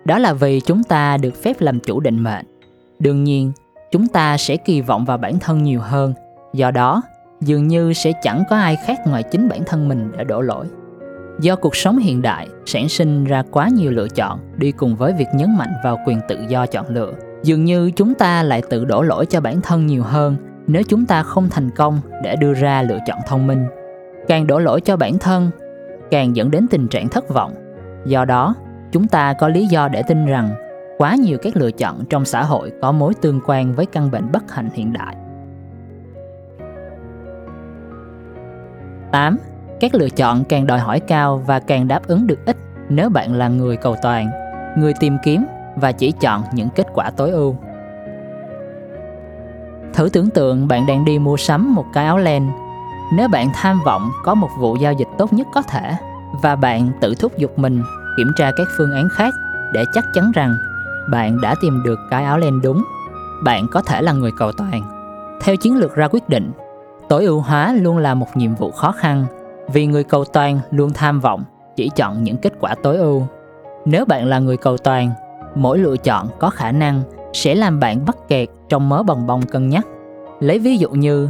Đó 0.04 0.18
là 0.18 0.32
vì 0.32 0.60
chúng 0.60 0.84
ta 0.84 1.16
được 1.16 1.42
phép 1.42 1.60
làm 1.60 1.80
chủ 1.80 2.00
định 2.00 2.22
mệnh. 2.22 2.46
Đương 2.98 3.24
nhiên, 3.24 3.52
chúng 3.90 4.08
ta 4.08 4.36
sẽ 4.36 4.56
kỳ 4.56 4.80
vọng 4.80 5.04
vào 5.04 5.18
bản 5.18 5.38
thân 5.38 5.62
nhiều 5.62 5.80
hơn, 5.80 6.14
do 6.52 6.70
đó 6.70 7.02
dường 7.40 7.68
như 7.68 7.92
sẽ 7.92 8.12
chẳng 8.22 8.42
có 8.50 8.56
ai 8.56 8.76
khác 8.86 8.98
ngoài 9.06 9.22
chính 9.22 9.48
bản 9.48 9.60
thân 9.66 9.88
mình 9.88 10.12
để 10.16 10.24
đổ 10.24 10.40
lỗi. 10.40 10.66
Do 11.40 11.56
cuộc 11.56 11.76
sống 11.76 11.98
hiện 11.98 12.22
đại 12.22 12.48
sản 12.66 12.88
sinh 12.88 13.24
ra 13.24 13.42
quá 13.50 13.68
nhiều 13.68 13.90
lựa 13.90 14.08
chọn 14.08 14.38
đi 14.56 14.72
cùng 14.72 14.96
với 14.96 15.12
việc 15.12 15.28
nhấn 15.34 15.56
mạnh 15.56 15.72
vào 15.84 15.98
quyền 16.06 16.20
tự 16.28 16.38
do 16.48 16.66
chọn 16.66 16.88
lựa, 16.88 17.12
dường 17.42 17.64
như 17.64 17.90
chúng 17.90 18.14
ta 18.14 18.42
lại 18.42 18.62
tự 18.70 18.84
đổ 18.84 19.02
lỗi 19.02 19.26
cho 19.26 19.40
bản 19.40 19.60
thân 19.60 19.86
nhiều 19.86 20.02
hơn 20.02 20.36
nếu 20.66 20.82
chúng 20.88 21.06
ta 21.06 21.22
không 21.22 21.48
thành 21.50 21.70
công 21.70 22.00
để 22.22 22.36
đưa 22.36 22.54
ra 22.54 22.82
lựa 22.82 22.98
chọn 23.06 23.18
thông 23.26 23.46
minh. 23.46 23.66
Càng 24.28 24.46
đổ 24.46 24.58
lỗi 24.58 24.80
cho 24.80 24.96
bản 24.96 25.18
thân, 25.18 25.50
càng 26.10 26.36
dẫn 26.36 26.50
đến 26.50 26.66
tình 26.70 26.88
trạng 26.88 27.08
thất 27.08 27.28
vọng. 27.28 27.54
Do 28.06 28.24
đó, 28.24 28.54
chúng 28.92 29.08
ta 29.08 29.32
có 29.32 29.48
lý 29.48 29.66
do 29.66 29.88
để 29.88 30.02
tin 30.02 30.26
rằng 30.26 30.50
quá 30.98 31.14
nhiều 31.14 31.38
các 31.42 31.56
lựa 31.56 31.70
chọn 31.70 32.04
trong 32.10 32.24
xã 32.24 32.42
hội 32.42 32.72
có 32.82 32.92
mối 32.92 33.14
tương 33.20 33.40
quan 33.46 33.74
với 33.74 33.86
căn 33.86 34.10
bệnh 34.10 34.32
bất 34.32 34.52
hạnh 34.52 34.70
hiện 34.74 34.92
đại. 34.92 35.16
8. 39.12 39.36
Các 39.80 39.94
lựa 39.94 40.08
chọn 40.08 40.44
càng 40.44 40.66
đòi 40.66 40.78
hỏi 40.78 41.00
cao 41.00 41.42
và 41.46 41.60
càng 41.60 41.88
đáp 41.88 42.06
ứng 42.06 42.26
được 42.26 42.38
ít 42.46 42.56
nếu 42.88 43.10
bạn 43.10 43.34
là 43.34 43.48
người 43.48 43.76
cầu 43.76 43.96
toàn, 44.02 44.30
người 44.76 44.92
tìm 45.00 45.16
kiếm 45.22 45.46
và 45.76 45.92
chỉ 45.92 46.12
chọn 46.12 46.42
những 46.52 46.68
kết 46.68 46.86
quả 46.94 47.10
tối 47.10 47.30
ưu. 47.30 47.56
Thử 49.92 50.08
tưởng 50.12 50.30
tượng 50.30 50.68
bạn 50.68 50.86
đang 50.86 51.04
đi 51.04 51.18
mua 51.18 51.36
sắm 51.36 51.74
một 51.74 51.86
cái 51.92 52.04
áo 52.04 52.18
len. 52.18 52.50
Nếu 53.14 53.28
bạn 53.28 53.48
tham 53.54 53.80
vọng 53.84 54.10
có 54.24 54.34
một 54.34 54.48
vụ 54.58 54.76
giao 54.76 54.92
dịch 54.92 55.08
tốt 55.18 55.32
nhất 55.32 55.46
có 55.54 55.62
thể 55.62 55.96
và 56.42 56.56
bạn 56.56 56.90
tự 57.00 57.14
thúc 57.14 57.38
giục 57.38 57.58
mình 57.58 57.82
kiểm 58.16 58.32
tra 58.36 58.50
các 58.56 58.66
phương 58.78 58.92
án 58.92 59.08
khác 59.16 59.34
để 59.72 59.84
chắc 59.92 60.04
chắn 60.14 60.32
rằng 60.34 60.56
bạn 61.10 61.40
đã 61.40 61.54
tìm 61.60 61.82
được 61.84 61.98
cái 62.10 62.24
áo 62.24 62.38
len 62.38 62.60
đúng, 62.62 62.84
bạn 63.44 63.66
có 63.72 63.82
thể 63.82 64.02
là 64.02 64.12
người 64.12 64.30
cầu 64.38 64.52
toàn. 64.52 64.82
Theo 65.42 65.56
chiến 65.56 65.76
lược 65.76 65.94
ra 65.94 66.08
quyết 66.10 66.28
định, 66.28 66.52
tối 67.08 67.24
ưu 67.24 67.40
hóa 67.40 67.72
luôn 67.72 67.98
là 67.98 68.14
một 68.14 68.36
nhiệm 68.36 68.54
vụ 68.54 68.70
khó 68.70 68.92
khăn 68.92 69.26
vì 69.72 69.86
người 69.86 70.04
cầu 70.04 70.24
toàn 70.24 70.58
luôn 70.70 70.92
tham 70.92 71.20
vọng 71.20 71.44
chỉ 71.76 71.90
chọn 71.96 72.22
những 72.22 72.36
kết 72.36 72.52
quả 72.60 72.74
tối 72.82 72.96
ưu. 72.96 73.22
Nếu 73.84 74.04
bạn 74.04 74.26
là 74.26 74.38
người 74.38 74.56
cầu 74.56 74.76
toàn, 74.78 75.10
mỗi 75.54 75.78
lựa 75.78 75.96
chọn 75.96 76.28
có 76.38 76.50
khả 76.50 76.72
năng 76.72 77.02
sẽ 77.32 77.54
làm 77.54 77.80
bạn 77.80 78.04
bắt 78.04 78.16
kẹt 78.28 78.48
trong 78.68 78.88
mớ 78.88 79.02
bồng 79.02 79.26
bông 79.26 79.42
cân 79.42 79.68
nhắc. 79.68 79.86
Lấy 80.40 80.58
ví 80.58 80.76
dụ 80.76 80.90
như, 80.90 81.28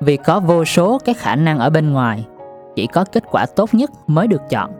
vì 0.00 0.16
có 0.16 0.40
vô 0.40 0.64
số 0.64 0.98
các 1.04 1.16
khả 1.18 1.36
năng 1.36 1.58
ở 1.58 1.70
bên 1.70 1.92
ngoài, 1.92 2.26
chỉ 2.76 2.86
có 2.86 3.04
kết 3.12 3.24
quả 3.30 3.46
tốt 3.56 3.74
nhất 3.74 3.90
mới 4.06 4.26
được 4.26 4.42
chọn. 4.50 4.70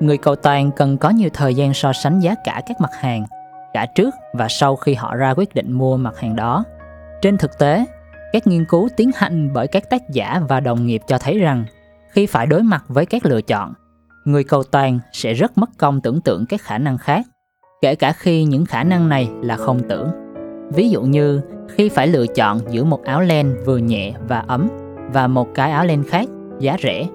Người 0.00 0.18
cầu 0.18 0.36
toàn 0.36 0.70
cần 0.70 0.98
có 0.98 1.10
nhiều 1.10 1.30
thời 1.34 1.54
gian 1.54 1.74
so 1.74 1.92
sánh 1.92 2.20
giá 2.20 2.34
cả 2.44 2.62
các 2.66 2.80
mặt 2.80 2.94
hàng, 2.94 3.24
cả 3.72 3.86
trước 3.86 4.14
và 4.32 4.46
sau 4.48 4.76
khi 4.76 4.94
họ 4.94 5.16
ra 5.16 5.34
quyết 5.36 5.54
định 5.54 5.72
mua 5.72 5.96
mặt 5.96 6.18
hàng 6.18 6.36
đó. 6.36 6.64
Trên 7.22 7.36
thực 7.36 7.58
tế, 7.58 7.84
các 8.32 8.46
nghiên 8.46 8.64
cứu 8.64 8.88
tiến 8.96 9.10
hành 9.14 9.52
bởi 9.52 9.66
các 9.66 9.90
tác 9.90 10.10
giả 10.10 10.40
và 10.48 10.60
đồng 10.60 10.86
nghiệp 10.86 11.02
cho 11.06 11.18
thấy 11.18 11.38
rằng 11.38 11.64
khi 12.14 12.26
phải 12.26 12.46
đối 12.46 12.62
mặt 12.62 12.84
với 12.88 13.06
các 13.06 13.26
lựa 13.26 13.42
chọn, 13.42 13.72
người 14.24 14.44
cầu 14.44 14.62
toàn 14.62 14.98
sẽ 15.12 15.32
rất 15.32 15.58
mất 15.58 15.70
công 15.78 16.00
tưởng 16.00 16.20
tượng 16.20 16.46
các 16.46 16.60
khả 16.60 16.78
năng 16.78 16.98
khác 16.98 17.26
kể 17.82 17.94
cả 17.94 18.12
khi 18.12 18.44
những 18.44 18.66
khả 18.66 18.84
năng 18.84 19.08
này 19.08 19.30
là 19.42 19.56
không 19.56 19.80
tưởng. 19.88 20.10
Ví 20.74 20.88
dụ 20.88 21.02
như 21.02 21.40
khi 21.68 21.88
phải 21.88 22.06
lựa 22.06 22.26
chọn 22.26 22.60
giữa 22.70 22.84
một 22.84 23.04
áo 23.04 23.20
len 23.20 23.56
vừa 23.64 23.76
nhẹ 23.76 24.12
và 24.28 24.44
ấm 24.46 24.68
và 25.12 25.26
một 25.26 25.48
cái 25.54 25.70
áo 25.70 25.84
len 25.84 26.04
khác 26.04 26.28
giá 26.58 26.76
rẻ, 26.82 27.06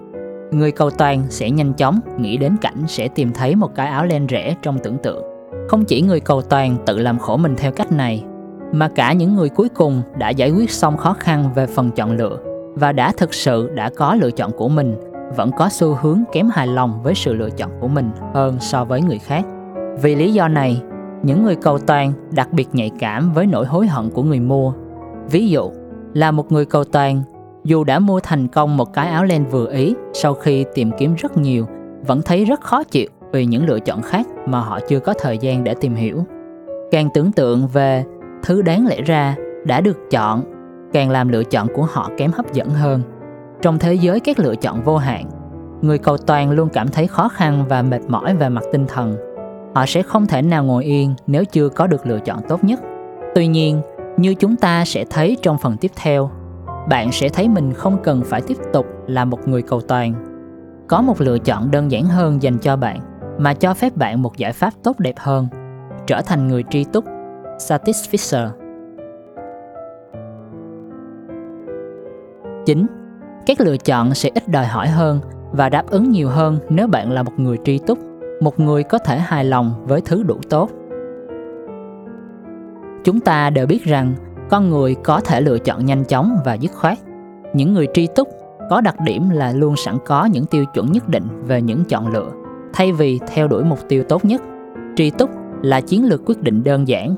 người 0.50 0.72
cầu 0.72 0.90
toàn 0.90 1.22
sẽ 1.28 1.50
nhanh 1.50 1.72
chóng 1.72 2.00
nghĩ 2.18 2.36
đến 2.36 2.56
cảnh 2.60 2.84
sẽ 2.88 3.08
tìm 3.08 3.32
thấy 3.32 3.54
một 3.54 3.74
cái 3.74 3.86
áo 3.86 4.06
len 4.06 4.26
rẻ 4.30 4.56
trong 4.62 4.78
tưởng 4.78 4.98
tượng. 5.02 5.24
Không 5.68 5.84
chỉ 5.84 6.02
người 6.02 6.20
cầu 6.20 6.42
toàn 6.42 6.76
tự 6.86 6.98
làm 6.98 7.18
khổ 7.18 7.36
mình 7.36 7.54
theo 7.56 7.72
cách 7.72 7.92
này, 7.92 8.24
mà 8.72 8.88
cả 8.88 9.12
những 9.12 9.34
người 9.34 9.48
cuối 9.48 9.68
cùng 9.68 10.02
đã 10.18 10.30
giải 10.30 10.50
quyết 10.50 10.70
xong 10.70 10.96
khó 10.96 11.12
khăn 11.12 11.50
về 11.54 11.66
phần 11.66 11.90
chọn 11.90 12.16
lựa 12.16 12.49
và 12.74 12.92
đã 12.92 13.12
thực 13.12 13.34
sự 13.34 13.70
đã 13.74 13.90
có 13.96 14.14
lựa 14.14 14.30
chọn 14.30 14.50
của 14.52 14.68
mình 14.68 14.96
vẫn 15.36 15.50
có 15.56 15.68
xu 15.68 15.94
hướng 15.94 16.22
kém 16.32 16.48
hài 16.48 16.66
lòng 16.66 17.02
với 17.02 17.14
sự 17.14 17.34
lựa 17.34 17.50
chọn 17.50 17.70
của 17.80 17.88
mình 17.88 18.10
hơn 18.34 18.56
so 18.60 18.84
với 18.84 19.02
người 19.02 19.18
khác. 19.18 19.44
Vì 20.02 20.14
lý 20.14 20.32
do 20.32 20.48
này, 20.48 20.82
những 21.22 21.44
người 21.44 21.56
cầu 21.56 21.78
toàn 21.78 22.12
đặc 22.30 22.52
biệt 22.52 22.68
nhạy 22.72 22.90
cảm 22.98 23.32
với 23.32 23.46
nỗi 23.46 23.66
hối 23.66 23.86
hận 23.86 24.10
của 24.10 24.22
người 24.22 24.40
mua. 24.40 24.72
Ví 25.30 25.48
dụ, 25.48 25.70
là 26.14 26.30
một 26.30 26.52
người 26.52 26.64
cầu 26.64 26.84
toàn, 26.84 27.22
dù 27.64 27.84
đã 27.84 27.98
mua 27.98 28.20
thành 28.20 28.48
công 28.48 28.76
một 28.76 28.92
cái 28.92 29.08
áo 29.08 29.24
len 29.24 29.44
vừa 29.50 29.72
ý 29.72 29.94
sau 30.12 30.34
khi 30.34 30.64
tìm 30.74 30.90
kiếm 30.98 31.14
rất 31.14 31.36
nhiều, 31.36 31.66
vẫn 32.06 32.22
thấy 32.22 32.44
rất 32.44 32.60
khó 32.60 32.82
chịu 32.82 33.08
vì 33.32 33.46
những 33.46 33.66
lựa 33.66 33.80
chọn 33.80 34.02
khác 34.02 34.26
mà 34.46 34.60
họ 34.60 34.80
chưa 34.88 35.00
có 35.00 35.14
thời 35.18 35.38
gian 35.38 35.64
để 35.64 35.74
tìm 35.80 35.94
hiểu. 35.94 36.24
Càng 36.90 37.08
tưởng 37.14 37.32
tượng 37.32 37.66
về 37.66 38.04
thứ 38.42 38.62
đáng 38.62 38.86
lẽ 38.86 39.02
ra 39.02 39.36
đã 39.64 39.80
được 39.80 39.98
chọn, 40.10 40.44
càng 40.92 41.10
làm 41.10 41.28
lựa 41.28 41.44
chọn 41.44 41.68
của 41.74 41.86
họ 41.90 42.10
kém 42.16 42.32
hấp 42.32 42.52
dẫn 42.52 42.70
hơn. 42.70 43.02
Trong 43.62 43.78
thế 43.78 43.94
giới 43.94 44.20
các 44.20 44.38
lựa 44.38 44.54
chọn 44.56 44.82
vô 44.82 44.96
hạn, 44.96 45.26
người 45.82 45.98
cầu 45.98 46.16
toàn 46.16 46.50
luôn 46.50 46.68
cảm 46.68 46.88
thấy 46.88 47.06
khó 47.06 47.28
khăn 47.28 47.64
và 47.68 47.82
mệt 47.82 48.00
mỏi 48.08 48.36
về 48.36 48.48
mặt 48.48 48.64
tinh 48.72 48.86
thần. 48.86 49.16
Họ 49.74 49.86
sẽ 49.86 50.02
không 50.02 50.26
thể 50.26 50.42
nào 50.42 50.64
ngồi 50.64 50.84
yên 50.84 51.14
nếu 51.26 51.44
chưa 51.44 51.68
có 51.68 51.86
được 51.86 52.06
lựa 52.06 52.20
chọn 52.20 52.38
tốt 52.48 52.64
nhất. 52.64 52.80
Tuy 53.34 53.46
nhiên 53.46 53.80
như 54.16 54.34
chúng 54.34 54.56
ta 54.56 54.84
sẽ 54.84 55.04
thấy 55.10 55.36
trong 55.42 55.58
phần 55.58 55.76
tiếp 55.76 55.90
theo 55.96 56.30
bạn 56.88 57.12
sẽ 57.12 57.28
thấy 57.28 57.48
mình 57.48 57.72
không 57.72 58.02
cần 58.02 58.22
phải 58.24 58.40
tiếp 58.40 58.58
tục 58.72 58.86
là 59.06 59.24
một 59.24 59.48
người 59.48 59.62
cầu 59.62 59.80
toàn. 59.80 60.14
Có 60.88 61.00
một 61.00 61.20
lựa 61.20 61.38
chọn 61.38 61.70
đơn 61.70 61.90
giản 61.90 62.04
hơn 62.04 62.42
dành 62.42 62.58
cho 62.58 62.76
bạn 62.76 63.00
mà 63.38 63.54
cho 63.54 63.74
phép 63.74 63.96
bạn 63.96 64.22
một 64.22 64.36
giải 64.36 64.52
pháp 64.52 64.74
tốt 64.82 64.98
đẹp 64.98 65.14
hơn 65.18 65.48
trở 66.06 66.22
thành 66.22 66.48
người 66.48 66.64
tri 66.70 66.84
túc 66.84 67.04
satisficer. 67.58 68.59
9. 72.66 72.86
Các 73.46 73.60
lựa 73.60 73.76
chọn 73.76 74.14
sẽ 74.14 74.30
ít 74.34 74.48
đòi 74.48 74.66
hỏi 74.66 74.88
hơn 74.88 75.20
và 75.52 75.68
đáp 75.68 75.90
ứng 75.90 76.10
nhiều 76.10 76.28
hơn 76.28 76.58
nếu 76.68 76.86
bạn 76.86 77.12
là 77.12 77.22
một 77.22 77.32
người 77.36 77.58
tri 77.64 77.78
túc, 77.78 77.98
một 78.40 78.60
người 78.60 78.82
có 78.82 78.98
thể 78.98 79.18
hài 79.18 79.44
lòng 79.44 79.74
với 79.86 80.00
thứ 80.00 80.22
đủ 80.22 80.36
tốt. 80.50 80.70
Chúng 83.04 83.20
ta 83.20 83.50
đều 83.50 83.66
biết 83.66 83.84
rằng 83.84 84.14
con 84.50 84.70
người 84.70 84.94
có 84.94 85.20
thể 85.20 85.40
lựa 85.40 85.58
chọn 85.58 85.86
nhanh 85.86 86.04
chóng 86.04 86.36
và 86.44 86.54
dứt 86.54 86.72
khoát. 86.72 86.98
Những 87.54 87.74
người 87.74 87.86
tri 87.94 88.06
túc 88.06 88.28
có 88.70 88.80
đặc 88.80 88.96
điểm 89.04 89.30
là 89.30 89.52
luôn 89.52 89.76
sẵn 89.76 89.98
có 90.06 90.24
những 90.24 90.46
tiêu 90.46 90.64
chuẩn 90.74 90.92
nhất 90.92 91.08
định 91.08 91.26
về 91.46 91.62
những 91.62 91.84
chọn 91.84 92.12
lựa, 92.12 92.30
thay 92.72 92.92
vì 92.92 93.20
theo 93.26 93.48
đuổi 93.48 93.64
mục 93.64 93.78
tiêu 93.88 94.04
tốt 94.08 94.24
nhất. 94.24 94.42
Tri 94.96 95.10
túc 95.10 95.30
là 95.62 95.80
chiến 95.80 96.04
lược 96.04 96.22
quyết 96.26 96.42
định 96.42 96.64
đơn 96.64 96.88
giản, 96.88 97.14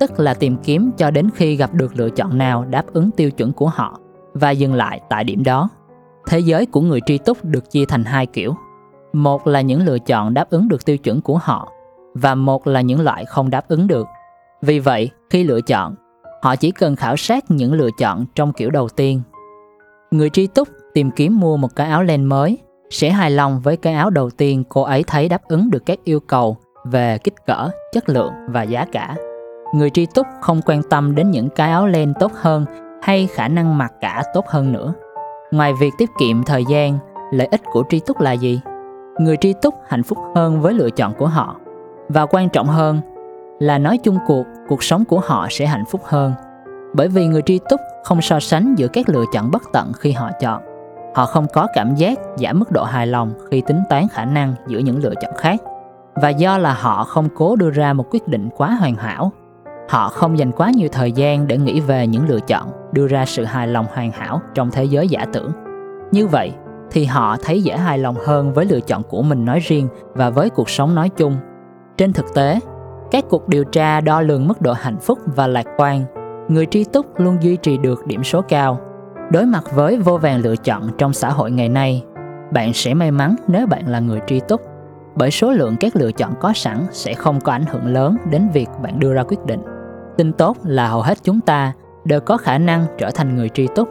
tức 0.00 0.20
là 0.20 0.34
tìm 0.34 0.56
kiếm 0.56 0.90
cho 0.96 1.10
đến 1.10 1.28
khi 1.34 1.56
gặp 1.56 1.74
được 1.74 1.92
lựa 1.96 2.10
chọn 2.10 2.38
nào 2.38 2.64
đáp 2.70 2.84
ứng 2.92 3.10
tiêu 3.10 3.30
chuẩn 3.30 3.52
của 3.52 3.68
họ 3.68 4.00
và 4.36 4.50
dừng 4.50 4.74
lại 4.74 5.00
tại 5.08 5.24
điểm 5.24 5.44
đó 5.44 5.68
thế 6.28 6.38
giới 6.38 6.66
của 6.66 6.80
người 6.80 7.00
tri 7.06 7.18
túc 7.18 7.44
được 7.44 7.70
chia 7.70 7.84
thành 7.84 8.04
hai 8.04 8.26
kiểu 8.26 8.54
một 9.12 9.46
là 9.46 9.60
những 9.60 9.84
lựa 9.84 9.98
chọn 9.98 10.34
đáp 10.34 10.50
ứng 10.50 10.68
được 10.68 10.84
tiêu 10.84 10.98
chuẩn 10.98 11.20
của 11.20 11.38
họ 11.38 11.68
và 12.14 12.34
một 12.34 12.66
là 12.66 12.80
những 12.80 13.00
loại 13.00 13.24
không 13.24 13.50
đáp 13.50 13.68
ứng 13.68 13.86
được 13.86 14.06
vì 14.62 14.78
vậy 14.78 15.10
khi 15.30 15.44
lựa 15.44 15.60
chọn 15.60 15.94
Họ 16.46 16.56
chỉ 16.56 16.70
cần 16.70 16.96
khảo 16.96 17.16
sát 17.16 17.50
những 17.50 17.72
lựa 17.72 17.90
chọn 17.98 18.26
trong 18.34 18.52
kiểu 18.52 18.70
đầu 18.70 18.88
tiên. 18.88 19.22
Người 20.10 20.30
tri 20.30 20.46
túc 20.46 20.68
tìm 20.94 21.10
kiếm 21.10 21.40
mua 21.40 21.56
một 21.56 21.76
cái 21.76 21.90
áo 21.90 22.02
len 22.02 22.24
mới 22.24 22.58
sẽ 22.90 23.10
hài 23.10 23.30
lòng 23.30 23.60
với 23.60 23.76
cái 23.76 23.94
áo 23.94 24.10
đầu 24.10 24.30
tiên 24.30 24.64
cô 24.68 24.82
ấy 24.82 25.04
thấy 25.06 25.28
đáp 25.28 25.42
ứng 25.48 25.70
được 25.70 25.86
các 25.86 25.98
yêu 26.04 26.20
cầu 26.20 26.56
về 26.84 27.18
kích 27.18 27.34
cỡ, 27.46 27.68
chất 27.92 28.08
lượng 28.08 28.32
và 28.48 28.62
giá 28.62 28.86
cả. 28.92 29.16
Người 29.74 29.90
tri 29.90 30.06
túc 30.06 30.26
không 30.40 30.60
quan 30.66 30.82
tâm 30.82 31.14
đến 31.14 31.30
những 31.30 31.48
cái 31.48 31.70
áo 31.70 31.86
len 31.86 32.14
tốt 32.20 32.32
hơn 32.34 32.64
hay 33.06 33.26
khả 33.26 33.48
năng 33.48 33.78
mặc 33.78 33.92
cả 34.00 34.22
tốt 34.34 34.46
hơn 34.48 34.72
nữa. 34.72 34.92
Ngoài 35.50 35.72
việc 35.80 35.94
tiết 35.98 36.10
kiệm 36.18 36.42
thời 36.42 36.64
gian, 36.64 36.98
lợi 37.30 37.48
ích 37.50 37.60
của 37.72 37.84
tri 37.88 38.00
túc 38.00 38.20
là 38.20 38.32
gì? 38.32 38.60
Người 39.18 39.36
tri 39.40 39.52
túc 39.62 39.74
hạnh 39.88 40.02
phúc 40.02 40.18
hơn 40.34 40.60
với 40.60 40.74
lựa 40.74 40.90
chọn 40.90 41.14
của 41.14 41.26
họ. 41.26 41.56
Và 42.08 42.26
quan 42.26 42.48
trọng 42.48 42.66
hơn 42.66 43.00
là 43.58 43.78
nói 43.78 43.98
chung 43.98 44.18
cuộc, 44.26 44.46
cuộc 44.68 44.82
sống 44.82 45.04
của 45.04 45.20
họ 45.24 45.46
sẽ 45.50 45.66
hạnh 45.66 45.84
phúc 45.90 46.00
hơn. 46.04 46.32
Bởi 46.94 47.08
vì 47.08 47.26
người 47.26 47.42
tri 47.42 47.60
túc 47.68 47.80
không 48.04 48.20
so 48.20 48.40
sánh 48.40 48.74
giữa 48.74 48.88
các 48.88 49.08
lựa 49.08 49.24
chọn 49.32 49.50
bất 49.50 49.62
tận 49.72 49.92
khi 49.92 50.12
họ 50.12 50.30
chọn. 50.40 50.62
Họ 51.14 51.26
không 51.26 51.46
có 51.52 51.66
cảm 51.74 51.94
giác 51.94 52.18
giảm 52.36 52.58
mức 52.58 52.70
độ 52.70 52.84
hài 52.84 53.06
lòng 53.06 53.32
khi 53.50 53.60
tính 53.60 53.80
toán 53.90 54.08
khả 54.08 54.24
năng 54.24 54.54
giữa 54.66 54.78
những 54.78 54.98
lựa 54.98 55.14
chọn 55.22 55.34
khác. 55.36 55.56
Và 56.14 56.28
do 56.28 56.58
là 56.58 56.74
họ 56.74 57.04
không 57.04 57.28
cố 57.34 57.56
đưa 57.56 57.70
ra 57.70 57.92
một 57.92 58.06
quyết 58.10 58.28
định 58.28 58.48
quá 58.56 58.76
hoàn 58.80 58.94
hảo, 58.94 59.32
họ 59.88 60.08
không 60.08 60.38
dành 60.38 60.52
quá 60.52 60.70
nhiều 60.76 60.88
thời 60.92 61.12
gian 61.12 61.46
để 61.46 61.58
nghĩ 61.58 61.80
về 61.80 62.06
những 62.06 62.28
lựa 62.28 62.40
chọn, 62.40 62.68
đưa 62.92 63.06
ra 63.06 63.24
sự 63.26 63.44
hài 63.44 63.68
lòng 63.68 63.86
hoàn 63.94 64.10
hảo 64.10 64.40
trong 64.54 64.70
thế 64.70 64.84
giới 64.84 65.08
giả 65.08 65.24
tưởng. 65.32 65.52
Như 66.12 66.26
vậy, 66.26 66.52
thì 66.90 67.04
họ 67.04 67.36
thấy 67.42 67.62
dễ 67.62 67.76
hài 67.76 67.98
lòng 67.98 68.16
hơn 68.26 68.52
với 68.52 68.64
lựa 68.64 68.80
chọn 68.80 69.02
của 69.02 69.22
mình 69.22 69.44
nói 69.44 69.60
riêng 69.60 69.88
và 70.14 70.30
với 70.30 70.50
cuộc 70.50 70.70
sống 70.70 70.94
nói 70.94 71.08
chung. 71.08 71.36
Trên 71.96 72.12
thực 72.12 72.34
tế, 72.34 72.60
các 73.10 73.24
cuộc 73.30 73.48
điều 73.48 73.64
tra 73.64 74.00
đo 74.00 74.20
lường 74.20 74.48
mức 74.48 74.62
độ 74.62 74.72
hạnh 74.72 74.98
phúc 74.98 75.18
và 75.26 75.46
lạc 75.46 75.66
quan, 75.76 76.04
người 76.48 76.66
tri 76.66 76.84
túc 76.84 77.20
luôn 77.20 77.38
duy 77.40 77.56
trì 77.56 77.78
được 77.78 78.06
điểm 78.06 78.24
số 78.24 78.42
cao. 78.42 78.80
Đối 79.30 79.46
mặt 79.46 79.64
với 79.74 79.98
vô 79.98 80.18
vàng 80.18 80.40
lựa 80.40 80.56
chọn 80.56 80.90
trong 80.98 81.12
xã 81.12 81.30
hội 81.30 81.50
ngày 81.50 81.68
nay, 81.68 82.04
bạn 82.52 82.72
sẽ 82.72 82.94
may 82.94 83.10
mắn 83.10 83.36
nếu 83.48 83.66
bạn 83.66 83.88
là 83.88 84.00
người 84.00 84.20
tri 84.26 84.40
túc, 84.40 84.60
bởi 85.14 85.30
số 85.30 85.52
lượng 85.52 85.76
các 85.80 85.96
lựa 85.96 86.12
chọn 86.12 86.34
có 86.40 86.52
sẵn 86.54 86.86
sẽ 86.90 87.14
không 87.14 87.40
có 87.40 87.52
ảnh 87.52 87.64
hưởng 87.66 87.86
lớn 87.86 88.16
đến 88.30 88.48
việc 88.52 88.68
bạn 88.82 88.98
đưa 88.98 89.14
ra 89.14 89.22
quyết 89.22 89.44
định. 89.46 89.60
Tin 90.16 90.32
tốt 90.32 90.56
là 90.64 90.88
hầu 90.88 91.02
hết 91.02 91.18
chúng 91.22 91.40
ta 91.40 91.72
đều 92.04 92.20
có 92.20 92.36
khả 92.36 92.58
năng 92.58 92.84
trở 92.98 93.10
thành 93.10 93.36
người 93.36 93.48
tri 93.48 93.66
túc, 93.74 93.88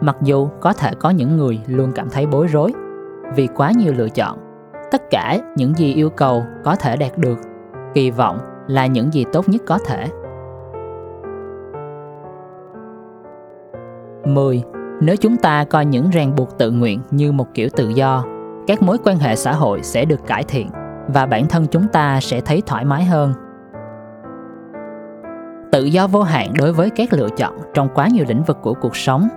mặc 0.00 0.16
dù 0.22 0.48
có 0.60 0.72
thể 0.72 0.90
có 0.98 1.10
những 1.10 1.36
người 1.36 1.60
luôn 1.66 1.92
cảm 1.94 2.10
thấy 2.10 2.26
bối 2.26 2.46
rối 2.46 2.72
vì 3.36 3.46
quá 3.46 3.72
nhiều 3.76 3.92
lựa 3.96 4.08
chọn. 4.08 4.38
Tất 4.90 5.02
cả 5.10 5.38
những 5.56 5.74
gì 5.74 5.94
yêu 5.94 6.10
cầu 6.10 6.44
có 6.64 6.76
thể 6.76 6.96
đạt 6.96 7.18
được, 7.18 7.38
kỳ 7.94 8.10
vọng 8.10 8.38
là 8.66 8.86
những 8.86 9.12
gì 9.12 9.24
tốt 9.32 9.48
nhất 9.48 9.62
có 9.66 9.78
thể. 9.86 10.08
10. 14.24 14.62
Nếu 15.00 15.16
chúng 15.16 15.36
ta 15.36 15.64
coi 15.64 15.86
những 15.86 16.10
ràng 16.10 16.36
buộc 16.36 16.58
tự 16.58 16.70
nguyện 16.70 17.00
như 17.10 17.32
một 17.32 17.46
kiểu 17.54 17.68
tự 17.76 17.88
do, 17.88 18.24
các 18.66 18.82
mối 18.82 18.98
quan 19.04 19.16
hệ 19.16 19.36
xã 19.36 19.52
hội 19.52 19.82
sẽ 19.82 20.04
được 20.04 20.26
cải 20.26 20.42
thiện 20.42 20.68
và 21.08 21.26
bản 21.26 21.46
thân 21.46 21.66
chúng 21.66 21.88
ta 21.88 22.20
sẽ 22.20 22.40
thấy 22.40 22.62
thoải 22.66 22.84
mái 22.84 23.04
hơn. 23.04 23.32
Tự 25.74 25.84
do 25.84 26.06
vô 26.06 26.22
hạn 26.22 26.52
đối 26.54 26.72
với 26.72 26.90
các 26.90 27.12
lựa 27.12 27.28
chọn 27.36 27.52
trong 27.74 27.88
quá 27.94 28.08
nhiều 28.08 28.24
lĩnh 28.28 28.42
vực 28.42 28.58
của 28.62 28.74
cuộc 28.74 28.96
sống 28.96 29.28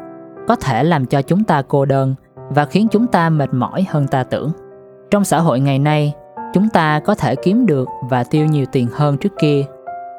có 0.47 0.55
thể 0.55 0.83
làm 0.83 1.05
cho 1.05 1.21
chúng 1.21 1.43
ta 1.43 1.61
cô 1.67 1.85
đơn 1.85 2.15
và 2.49 2.65
khiến 2.65 2.87
chúng 2.91 3.07
ta 3.07 3.29
mệt 3.29 3.53
mỏi 3.53 3.85
hơn 3.89 4.07
ta 4.07 4.23
tưởng. 4.23 4.51
Trong 5.11 5.23
xã 5.23 5.39
hội 5.39 5.59
ngày 5.59 5.79
nay, 5.79 6.13
chúng 6.53 6.69
ta 6.69 6.99
có 6.99 7.15
thể 7.15 7.35
kiếm 7.35 7.65
được 7.65 7.87
và 8.09 8.23
tiêu 8.23 8.45
nhiều 8.45 8.65
tiền 8.71 8.87
hơn 8.93 9.17
trước 9.17 9.33
kia 9.39 9.65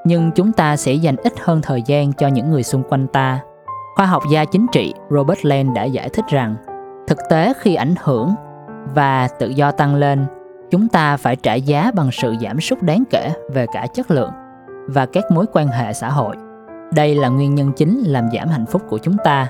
nhưng 0.05 0.31
chúng 0.31 0.53
ta 0.53 0.77
sẽ 0.77 0.93
dành 0.93 1.17
ít 1.17 1.33
hơn 1.41 1.61
thời 1.63 1.83
gian 1.87 2.13
cho 2.13 2.29
những 2.29 2.51
người 2.51 2.63
xung 2.63 2.83
quanh 2.83 3.07
ta 3.07 3.41
khoa 3.97 4.07
học 4.07 4.23
gia 4.33 4.45
chính 4.45 4.67
trị 4.73 4.95
robert 5.11 5.45
land 5.45 5.75
đã 5.75 5.85
giải 5.85 6.09
thích 6.09 6.25
rằng 6.29 6.57
thực 7.07 7.19
tế 7.31 7.53
khi 7.61 7.75
ảnh 7.75 7.95
hưởng 8.03 8.35
và 8.95 9.29
tự 9.29 9.49
do 9.49 9.71
tăng 9.71 9.95
lên 9.95 10.27
chúng 10.71 10.89
ta 10.89 11.17
phải 11.17 11.37
trả 11.37 11.55
giá 11.55 11.91
bằng 11.95 12.11
sự 12.13 12.35
giảm 12.41 12.61
sút 12.61 12.83
đáng 12.83 13.05
kể 13.11 13.31
về 13.55 13.67
cả 13.73 13.87
chất 13.95 14.11
lượng 14.11 14.31
và 14.89 15.07
các 15.07 15.31
mối 15.31 15.47
quan 15.53 15.69
hệ 15.69 15.93
xã 15.93 16.11
hội 16.11 16.37
đây 16.93 17.15
là 17.15 17.29
nguyên 17.29 17.55
nhân 17.55 17.73
chính 17.77 17.99
làm 17.99 18.29
giảm 18.35 18.49
hạnh 18.49 18.67
phúc 18.67 18.83
của 18.89 18.99
chúng 18.99 19.17
ta 19.25 19.49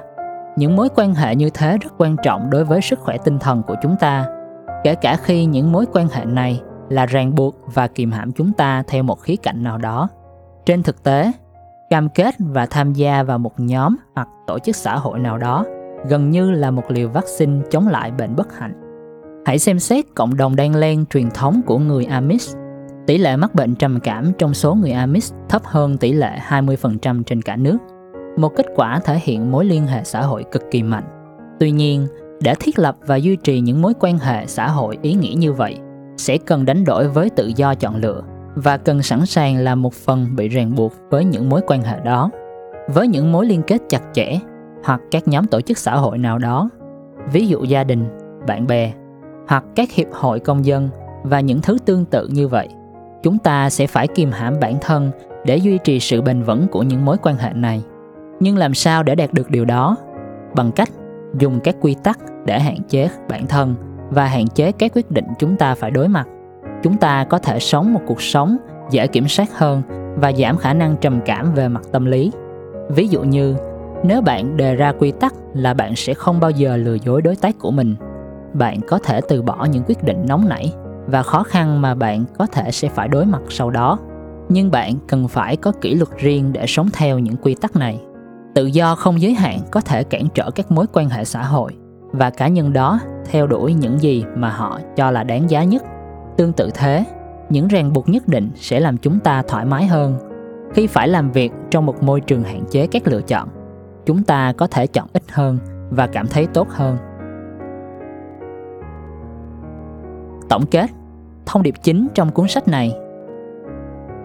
những 0.56 0.76
mối 0.76 0.88
quan 0.96 1.14
hệ 1.14 1.34
như 1.34 1.50
thế 1.50 1.78
rất 1.78 1.90
quan 1.98 2.16
trọng 2.22 2.50
đối 2.50 2.64
với 2.64 2.80
sức 2.80 2.98
khỏe 2.98 3.16
tinh 3.24 3.38
thần 3.38 3.62
của 3.62 3.74
chúng 3.82 3.96
ta 3.96 4.26
kể 4.84 4.94
cả 4.94 5.16
khi 5.16 5.44
những 5.44 5.72
mối 5.72 5.86
quan 5.92 6.08
hệ 6.08 6.24
này 6.24 6.62
là 6.88 7.06
ràng 7.06 7.34
buộc 7.34 7.56
và 7.74 7.86
kìm 7.86 8.12
hãm 8.12 8.32
chúng 8.32 8.52
ta 8.52 8.82
theo 8.88 9.02
một 9.02 9.20
khía 9.20 9.36
cạnh 9.36 9.62
nào 9.62 9.78
đó. 9.78 10.08
Trên 10.66 10.82
thực 10.82 11.02
tế, 11.02 11.32
cam 11.90 12.08
kết 12.08 12.34
và 12.38 12.66
tham 12.66 12.92
gia 12.92 13.22
vào 13.22 13.38
một 13.38 13.60
nhóm 13.60 13.96
hoặc 14.14 14.28
tổ 14.46 14.58
chức 14.58 14.76
xã 14.76 14.96
hội 14.96 15.18
nào 15.18 15.38
đó 15.38 15.64
gần 16.08 16.30
như 16.30 16.50
là 16.50 16.70
một 16.70 16.84
liều 16.88 17.08
vaccine 17.08 17.60
chống 17.70 17.88
lại 17.88 18.10
bệnh 18.10 18.36
bất 18.36 18.58
hạnh. 18.58 18.72
Hãy 19.46 19.58
xem 19.58 19.78
xét 19.78 20.04
cộng 20.14 20.36
đồng 20.36 20.56
đan 20.56 20.72
len 20.72 21.06
truyền 21.06 21.30
thống 21.30 21.60
của 21.66 21.78
người 21.78 22.04
Amish. 22.04 22.56
Tỷ 23.08 23.18
lệ 23.18 23.36
mắc 23.36 23.54
bệnh 23.54 23.74
trầm 23.74 24.00
cảm 24.00 24.32
trong 24.38 24.54
số 24.54 24.74
người 24.74 24.90
Amish 24.90 25.34
thấp 25.48 25.62
hơn 25.64 25.98
tỷ 25.98 26.12
lệ 26.12 26.38
20% 26.48 27.22
trên 27.22 27.42
cả 27.42 27.56
nước. 27.56 27.78
Một 28.36 28.52
kết 28.56 28.66
quả 28.74 29.00
thể 29.04 29.20
hiện 29.22 29.50
mối 29.50 29.64
liên 29.64 29.86
hệ 29.86 30.04
xã 30.04 30.22
hội 30.22 30.44
cực 30.52 30.62
kỳ 30.70 30.82
mạnh. 30.82 31.04
Tuy 31.60 31.70
nhiên, 31.70 32.06
để 32.42 32.54
thiết 32.60 32.78
lập 32.78 32.96
và 33.06 33.16
duy 33.16 33.36
trì 33.36 33.60
những 33.60 33.82
mối 33.82 33.92
quan 34.00 34.18
hệ 34.18 34.46
xã 34.46 34.68
hội 34.68 34.98
ý 35.02 35.14
nghĩa 35.14 35.34
như 35.36 35.52
vậy, 35.52 35.78
sẽ 36.16 36.38
cần 36.38 36.64
đánh 36.64 36.84
đổi 36.84 37.08
với 37.08 37.30
tự 37.30 37.52
do 37.56 37.74
chọn 37.74 37.96
lựa 37.96 38.22
và 38.54 38.76
cần 38.76 39.02
sẵn 39.02 39.26
sàng 39.26 39.56
là 39.56 39.74
một 39.74 39.94
phần 39.94 40.26
bị 40.36 40.48
ràng 40.48 40.74
buộc 40.74 40.92
với 41.10 41.24
những 41.24 41.48
mối 41.48 41.60
quan 41.66 41.82
hệ 41.82 42.00
đó 42.04 42.30
với 42.88 43.08
những 43.08 43.32
mối 43.32 43.46
liên 43.46 43.62
kết 43.62 43.82
chặt 43.88 44.02
chẽ 44.12 44.38
hoặc 44.84 45.00
các 45.10 45.28
nhóm 45.28 45.46
tổ 45.46 45.60
chức 45.60 45.78
xã 45.78 45.96
hội 45.96 46.18
nào 46.18 46.38
đó 46.38 46.70
ví 47.32 47.46
dụ 47.46 47.64
gia 47.64 47.84
đình 47.84 48.04
bạn 48.46 48.66
bè 48.66 48.92
hoặc 49.48 49.64
các 49.76 49.92
hiệp 49.92 50.08
hội 50.12 50.40
công 50.40 50.64
dân 50.64 50.88
và 51.22 51.40
những 51.40 51.60
thứ 51.60 51.78
tương 51.86 52.04
tự 52.04 52.28
như 52.32 52.48
vậy 52.48 52.68
chúng 53.22 53.38
ta 53.38 53.70
sẽ 53.70 53.86
phải 53.86 54.06
kiềm 54.08 54.30
hãm 54.30 54.54
bản 54.60 54.74
thân 54.80 55.10
để 55.44 55.56
duy 55.56 55.78
trì 55.84 56.00
sự 56.00 56.22
bền 56.22 56.42
vững 56.42 56.68
của 56.68 56.82
những 56.82 57.04
mối 57.04 57.16
quan 57.22 57.36
hệ 57.36 57.52
này. 57.52 57.82
Nhưng 58.40 58.56
làm 58.56 58.74
sao 58.74 59.02
để 59.02 59.14
đạt 59.14 59.32
được 59.32 59.50
điều 59.50 59.64
đó? 59.64 59.96
Bằng 60.54 60.72
cách 60.72 60.88
dùng 61.38 61.60
các 61.60 61.76
quy 61.80 61.96
tắc 62.02 62.18
để 62.44 62.60
hạn 62.60 62.76
chế 62.88 63.08
bản 63.28 63.46
thân 63.46 63.74
và 64.10 64.24
hạn 64.24 64.46
chế 64.46 64.72
các 64.72 64.92
quyết 64.94 65.10
định 65.10 65.26
chúng 65.38 65.56
ta 65.56 65.74
phải 65.74 65.90
đối 65.90 66.08
mặt. 66.08 66.26
Chúng 66.82 66.96
ta 66.96 67.24
có 67.24 67.38
thể 67.38 67.58
sống 67.58 67.92
một 67.92 68.00
cuộc 68.06 68.22
sống 68.22 68.56
dễ 68.90 69.06
kiểm 69.06 69.28
soát 69.28 69.48
hơn 69.58 69.82
và 70.16 70.32
giảm 70.32 70.56
khả 70.56 70.74
năng 70.74 70.96
trầm 70.96 71.20
cảm 71.24 71.54
về 71.54 71.68
mặt 71.68 71.82
tâm 71.92 72.04
lý. 72.04 72.32
Ví 72.88 73.08
dụ 73.08 73.22
như, 73.22 73.56
nếu 74.04 74.22
bạn 74.22 74.56
đề 74.56 74.74
ra 74.74 74.92
quy 74.92 75.10
tắc 75.10 75.34
là 75.54 75.74
bạn 75.74 75.96
sẽ 75.96 76.14
không 76.14 76.40
bao 76.40 76.50
giờ 76.50 76.76
lừa 76.76 76.94
dối 76.94 77.22
đối 77.22 77.36
tác 77.36 77.58
của 77.58 77.70
mình, 77.70 77.94
bạn 78.52 78.80
có 78.88 78.98
thể 78.98 79.20
từ 79.28 79.42
bỏ 79.42 79.64
những 79.64 79.82
quyết 79.86 80.04
định 80.04 80.24
nóng 80.28 80.48
nảy 80.48 80.72
và 81.10 81.22
khó 81.22 81.42
khăn 81.42 81.82
mà 81.82 81.94
bạn 81.94 82.24
có 82.38 82.46
thể 82.46 82.70
sẽ 82.70 82.88
phải 82.88 83.08
đối 83.08 83.26
mặt 83.26 83.42
sau 83.48 83.70
đó. 83.70 83.98
Nhưng 84.48 84.70
bạn 84.70 84.94
cần 85.08 85.28
phải 85.28 85.56
có 85.56 85.72
kỷ 85.80 85.94
luật 85.94 86.08
riêng 86.16 86.52
để 86.52 86.66
sống 86.66 86.88
theo 86.92 87.18
những 87.18 87.36
quy 87.36 87.54
tắc 87.54 87.76
này. 87.76 88.00
Tự 88.54 88.66
do 88.66 88.94
không 88.94 89.20
giới 89.20 89.34
hạn 89.34 89.58
có 89.70 89.80
thể 89.80 90.04
cản 90.04 90.28
trở 90.34 90.50
các 90.50 90.70
mối 90.70 90.86
quan 90.92 91.08
hệ 91.08 91.24
xã 91.24 91.42
hội, 91.42 91.76
và 92.12 92.30
cá 92.30 92.48
nhân 92.48 92.72
đó 92.72 93.00
theo 93.30 93.46
đuổi 93.46 93.74
những 93.74 93.98
gì 93.98 94.24
mà 94.36 94.50
họ 94.50 94.80
cho 94.96 95.10
là 95.10 95.24
đáng 95.24 95.50
giá 95.50 95.64
nhất. 95.64 95.82
Tương 96.36 96.52
tự 96.52 96.70
thế, 96.74 97.04
những 97.48 97.68
ràng 97.68 97.92
buộc 97.92 98.08
nhất 98.08 98.28
định 98.28 98.50
sẽ 98.54 98.80
làm 98.80 98.96
chúng 98.96 99.20
ta 99.20 99.42
thoải 99.48 99.64
mái 99.64 99.86
hơn. 99.86 100.14
Khi 100.74 100.86
phải 100.86 101.08
làm 101.08 101.30
việc 101.30 101.52
trong 101.70 101.86
một 101.86 102.02
môi 102.02 102.20
trường 102.20 102.42
hạn 102.42 102.64
chế 102.70 102.86
các 102.86 103.08
lựa 103.08 103.22
chọn, 103.22 103.48
chúng 104.06 104.24
ta 104.24 104.52
có 104.52 104.66
thể 104.66 104.86
chọn 104.86 105.08
ít 105.12 105.22
hơn 105.32 105.58
và 105.90 106.06
cảm 106.06 106.26
thấy 106.26 106.46
tốt 106.46 106.68
hơn. 106.70 106.96
Tổng 110.48 110.66
kết 110.66 110.90
thông 111.48 111.62
điệp 111.62 111.74
chính 111.82 112.08
trong 112.14 112.30
cuốn 112.30 112.48
sách 112.48 112.68
này. 112.68 112.92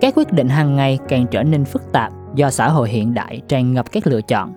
Các 0.01 0.13
quyết 0.17 0.31
định 0.31 0.49
hàng 0.49 0.75
ngày 0.75 0.99
càng 1.07 1.25
trở 1.31 1.43
nên 1.43 1.65
phức 1.65 1.91
tạp 1.91 2.13
do 2.35 2.49
xã 2.49 2.69
hội 2.69 2.89
hiện 2.89 3.13
đại 3.13 3.41
tràn 3.47 3.73
ngập 3.73 3.91
các 3.91 4.07
lựa 4.07 4.21
chọn. 4.21 4.53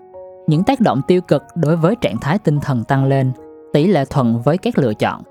Những 0.46 0.64
tác 0.64 0.80
động 0.80 1.00
tiêu 1.06 1.20
cực 1.20 1.42
đối 1.54 1.76
với 1.76 1.94
trạng 2.00 2.18
thái 2.18 2.38
tinh 2.38 2.60
thần 2.60 2.84
tăng 2.84 3.04
lên, 3.04 3.32
tỷ 3.72 3.86
lệ 3.86 4.04
thuận 4.10 4.42
với 4.42 4.58
các 4.58 4.78
lựa 4.78 4.94
chọn. 4.94 5.22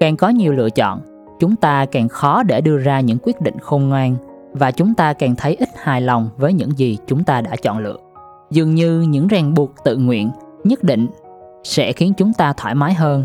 Càng 0.00 0.16
có 0.16 0.28
nhiều 0.28 0.52
lựa 0.52 0.70
chọn, 0.70 1.00
chúng 1.40 1.56
ta 1.56 1.86
càng 1.86 2.08
khó 2.08 2.42
để 2.42 2.60
đưa 2.60 2.78
ra 2.78 3.00
những 3.00 3.18
quyết 3.22 3.40
định 3.40 3.58
khôn 3.60 3.88
ngoan 3.88 4.16
và 4.52 4.70
chúng 4.70 4.94
ta 4.94 5.12
càng 5.12 5.36
thấy 5.36 5.56
ít 5.60 5.68
hài 5.76 6.00
lòng 6.00 6.30
với 6.36 6.52
những 6.52 6.78
gì 6.78 6.98
chúng 7.06 7.24
ta 7.24 7.40
đã 7.40 7.56
chọn 7.62 7.78
lựa. 7.78 7.96
Dường 8.50 8.74
như 8.74 9.00
những 9.00 9.26
ràng 9.26 9.54
buộc 9.54 9.70
tự 9.84 9.96
nguyện, 9.96 10.30
nhất 10.64 10.82
định 10.82 11.06
sẽ 11.64 11.92
khiến 11.92 12.12
chúng 12.16 12.32
ta 12.32 12.52
thoải 12.52 12.74
mái 12.74 12.94
hơn. 12.94 13.24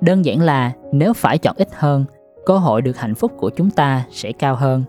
Đơn 0.00 0.24
giản 0.24 0.40
là 0.40 0.72
nếu 0.92 1.12
phải 1.12 1.38
chọn 1.38 1.54
ít 1.58 1.68
hơn 1.72 2.04
cơ 2.48 2.58
hội 2.58 2.82
được 2.82 2.96
hạnh 2.96 3.14
phúc 3.14 3.32
của 3.36 3.50
chúng 3.50 3.70
ta 3.70 4.04
sẽ 4.10 4.32
cao 4.32 4.54
hơn. 4.54 4.84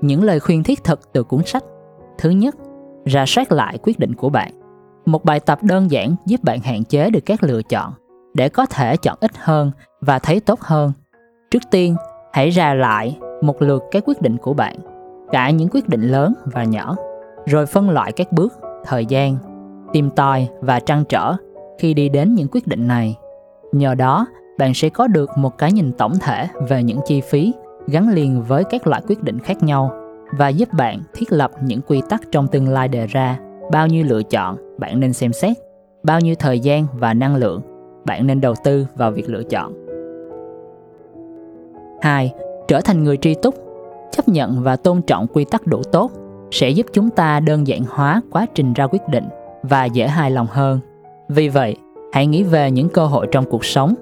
Những 0.00 0.22
lời 0.22 0.40
khuyên 0.40 0.62
thiết 0.62 0.84
thực 0.84 1.12
từ 1.12 1.22
cuốn 1.22 1.40
sách. 1.46 1.64
Thứ 2.18 2.30
nhất 2.30 2.54
ra 3.04 3.24
soát 3.26 3.52
lại 3.52 3.78
quyết 3.82 3.98
định 3.98 4.14
của 4.14 4.28
bạn. 4.28 4.52
Một 5.06 5.24
bài 5.24 5.40
tập 5.40 5.58
đơn 5.62 5.90
giản 5.90 6.16
giúp 6.26 6.40
bạn 6.42 6.60
hạn 6.60 6.84
chế 6.84 7.10
được 7.10 7.20
các 7.26 7.42
lựa 7.42 7.62
chọn 7.62 7.92
để 8.34 8.48
có 8.48 8.66
thể 8.66 8.96
chọn 8.96 9.18
ít 9.20 9.30
hơn 9.38 9.70
và 10.00 10.18
thấy 10.18 10.40
tốt 10.40 10.60
hơn. 10.60 10.92
Trước 11.50 11.62
tiên 11.70 11.96
hãy 12.32 12.50
ra 12.50 12.74
lại 12.74 13.18
một 13.42 13.62
lượt 13.62 13.82
các 13.90 14.02
quyết 14.06 14.22
định 14.22 14.36
của 14.36 14.54
bạn 14.54 14.76
cả 15.32 15.50
những 15.50 15.68
quyết 15.72 15.88
định 15.88 16.02
lớn 16.02 16.34
và 16.44 16.64
nhỏ, 16.64 16.96
rồi 17.46 17.66
phân 17.66 17.90
loại 17.90 18.12
các 18.12 18.32
bước, 18.32 18.52
thời 18.84 19.06
gian, 19.06 19.36
tìm 19.92 20.10
tòi 20.10 20.48
và 20.60 20.80
trăn 20.80 21.04
trở 21.08 21.34
khi 21.78 21.94
đi 21.94 22.08
đến 22.08 22.34
những 22.34 22.48
quyết 22.52 22.66
định 22.66 22.88
này. 22.88 23.16
Nhờ 23.72 23.94
đó, 23.94 24.26
bạn 24.58 24.74
sẽ 24.74 24.88
có 24.88 25.06
được 25.06 25.30
một 25.36 25.58
cái 25.58 25.72
nhìn 25.72 25.92
tổng 25.92 26.14
thể 26.20 26.48
về 26.68 26.82
những 26.82 27.00
chi 27.04 27.20
phí 27.20 27.52
gắn 27.86 28.08
liền 28.08 28.42
với 28.42 28.64
các 28.64 28.86
loại 28.86 29.02
quyết 29.06 29.22
định 29.22 29.38
khác 29.38 29.62
nhau 29.62 29.90
và 30.38 30.48
giúp 30.48 30.68
bạn 30.72 31.02
thiết 31.14 31.32
lập 31.32 31.50
những 31.62 31.80
quy 31.80 32.02
tắc 32.08 32.20
trong 32.32 32.48
tương 32.48 32.68
lai 32.68 32.88
đề 32.88 33.06
ra 33.06 33.38
bao 33.72 33.86
nhiêu 33.86 34.04
lựa 34.08 34.22
chọn 34.22 34.56
bạn 34.78 35.00
nên 35.00 35.12
xem 35.12 35.32
xét, 35.32 35.56
bao 36.02 36.20
nhiêu 36.20 36.34
thời 36.38 36.60
gian 36.60 36.86
và 36.92 37.14
năng 37.14 37.36
lượng 37.36 37.62
bạn 38.04 38.26
nên 38.26 38.40
đầu 38.40 38.54
tư 38.64 38.86
vào 38.96 39.10
việc 39.10 39.30
lựa 39.30 39.42
chọn. 39.42 39.72
2. 42.02 42.32
Trở 42.68 42.80
thành 42.80 43.04
người 43.04 43.16
tri 43.16 43.34
túc, 43.34 43.54
chấp 44.10 44.28
nhận 44.28 44.62
và 44.62 44.76
tôn 44.76 45.02
trọng 45.02 45.26
quy 45.26 45.44
tắc 45.44 45.66
đủ 45.66 45.82
tốt 45.82 46.10
sẽ 46.50 46.70
giúp 46.70 46.86
chúng 46.92 47.10
ta 47.10 47.40
đơn 47.40 47.66
giản 47.66 47.82
hóa 47.88 48.22
quá 48.30 48.46
trình 48.54 48.72
ra 48.72 48.86
quyết 48.86 49.08
định 49.08 49.28
và 49.62 49.84
dễ 49.84 50.08
hài 50.08 50.30
lòng 50.30 50.46
hơn. 50.50 50.80
Vì 51.28 51.48
vậy, 51.48 51.76
hãy 52.12 52.26
nghĩ 52.26 52.42
về 52.42 52.70
những 52.70 52.88
cơ 52.88 53.06
hội 53.06 53.26
trong 53.32 53.44
cuộc 53.50 53.64
sống 53.64 53.94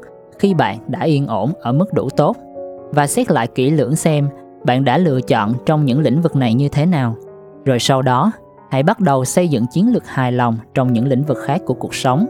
khi 0.43 0.55
bạn 0.55 0.79
đã 0.89 1.01
yên 1.01 1.27
ổn 1.27 1.53
ở 1.61 1.73
mức 1.73 1.93
đủ 1.93 2.09
tốt 2.17 2.37
và 2.91 3.07
xét 3.07 3.31
lại 3.31 3.47
kỹ 3.47 3.71
lưỡng 3.71 3.97
xem 3.97 4.29
bạn 4.65 4.85
đã 4.85 4.99
lựa 4.99 5.21
chọn 5.21 5.53
trong 5.67 5.85
những 5.85 6.01
lĩnh 6.01 6.21
vực 6.21 6.37
này 6.37 6.55
như 6.55 6.69
thế 6.69 6.87
nào. 6.87 7.17
Rồi 7.65 7.79
sau 7.79 8.03
đó, 8.03 8.33
hãy 8.71 8.83
bắt 8.83 9.01
đầu 9.01 9.25
xây 9.25 9.49
dựng 9.49 9.67
chiến 9.73 9.93
lược 9.93 10.07
hài 10.07 10.33
lòng 10.33 10.57
trong 10.75 10.93
những 10.93 11.07
lĩnh 11.07 11.23
vực 11.23 11.39
khác 11.45 11.63
của 11.67 11.75
cuộc 11.75 11.95
sống. 11.95 12.27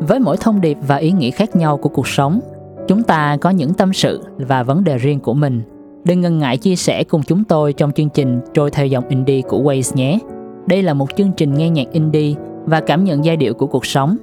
Với 0.00 0.18
mỗi 0.18 0.36
thông 0.36 0.60
điệp 0.60 0.78
và 0.86 0.96
ý 0.96 1.12
nghĩa 1.12 1.30
khác 1.30 1.56
nhau 1.56 1.76
của 1.76 1.88
cuộc 1.88 2.08
sống, 2.08 2.40
chúng 2.88 3.02
ta 3.02 3.36
có 3.40 3.50
những 3.50 3.74
tâm 3.74 3.92
sự 3.92 4.22
và 4.38 4.62
vấn 4.62 4.84
đề 4.84 4.98
riêng 4.98 5.20
của 5.20 5.34
mình. 5.34 5.62
Đừng 6.04 6.20
ngần 6.20 6.38
ngại 6.38 6.56
chia 6.56 6.76
sẻ 6.76 7.04
cùng 7.04 7.22
chúng 7.22 7.44
tôi 7.44 7.72
trong 7.72 7.92
chương 7.92 8.10
trình 8.10 8.40
Trôi 8.54 8.70
theo 8.70 8.86
dòng 8.86 9.08
indie 9.08 9.42
của 9.42 9.58
Waze 9.58 9.96
nhé. 9.96 10.18
Đây 10.66 10.82
là 10.82 10.94
một 10.94 11.16
chương 11.16 11.32
trình 11.36 11.54
nghe 11.54 11.70
nhạc 11.70 11.92
indie 11.92 12.34
và 12.66 12.80
cảm 12.80 13.04
nhận 13.04 13.24
giai 13.24 13.36
điệu 13.36 13.54
của 13.54 13.66
cuộc 13.66 13.86
sống. 13.86 14.16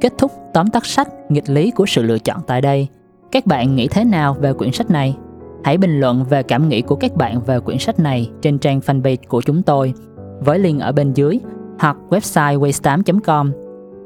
Kết 0.00 0.12
thúc 0.18 0.30
tóm 0.54 0.66
tắt 0.66 0.86
sách 0.86 1.08
Nghịch 1.28 1.50
lý 1.50 1.70
của 1.70 1.86
sự 1.86 2.02
lựa 2.02 2.18
chọn 2.18 2.40
tại 2.46 2.60
đây. 2.60 2.88
Các 3.32 3.46
bạn 3.46 3.76
nghĩ 3.76 3.88
thế 3.88 4.04
nào 4.04 4.34
về 4.40 4.52
quyển 4.52 4.72
sách 4.72 4.90
này? 4.90 5.16
Hãy 5.64 5.78
bình 5.78 6.00
luận 6.00 6.24
về 6.30 6.42
cảm 6.42 6.68
nghĩ 6.68 6.82
của 6.82 6.96
các 6.96 7.16
bạn 7.16 7.40
về 7.40 7.60
quyển 7.60 7.78
sách 7.78 8.00
này 8.00 8.30
trên 8.42 8.58
trang 8.58 8.78
fanpage 8.78 9.16
của 9.28 9.42
chúng 9.42 9.62
tôi 9.62 9.94
với 10.40 10.58
link 10.58 10.80
ở 10.80 10.92
bên 10.92 11.12
dưới 11.12 11.40
hoặc 11.78 11.96
website 12.10 12.60
waste8.com. 12.60 13.50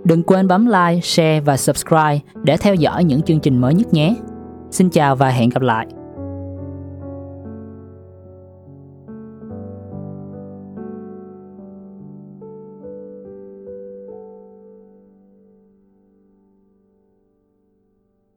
Đừng 0.04 0.22
quên 0.22 0.48
bấm 0.48 0.66
like, 0.66 1.00
share 1.02 1.40
và 1.40 1.56
subscribe 1.56 2.18
để 2.42 2.56
theo 2.56 2.74
dõi 2.74 3.04
những 3.04 3.22
chương 3.22 3.40
trình 3.40 3.58
mới 3.58 3.74
nhất 3.74 3.92
nhé. 3.92 4.14
Xin 4.70 4.90
chào 4.90 5.16
và 5.16 5.28
hẹn 5.28 5.50
gặp 5.50 5.62
lại. 5.62 5.86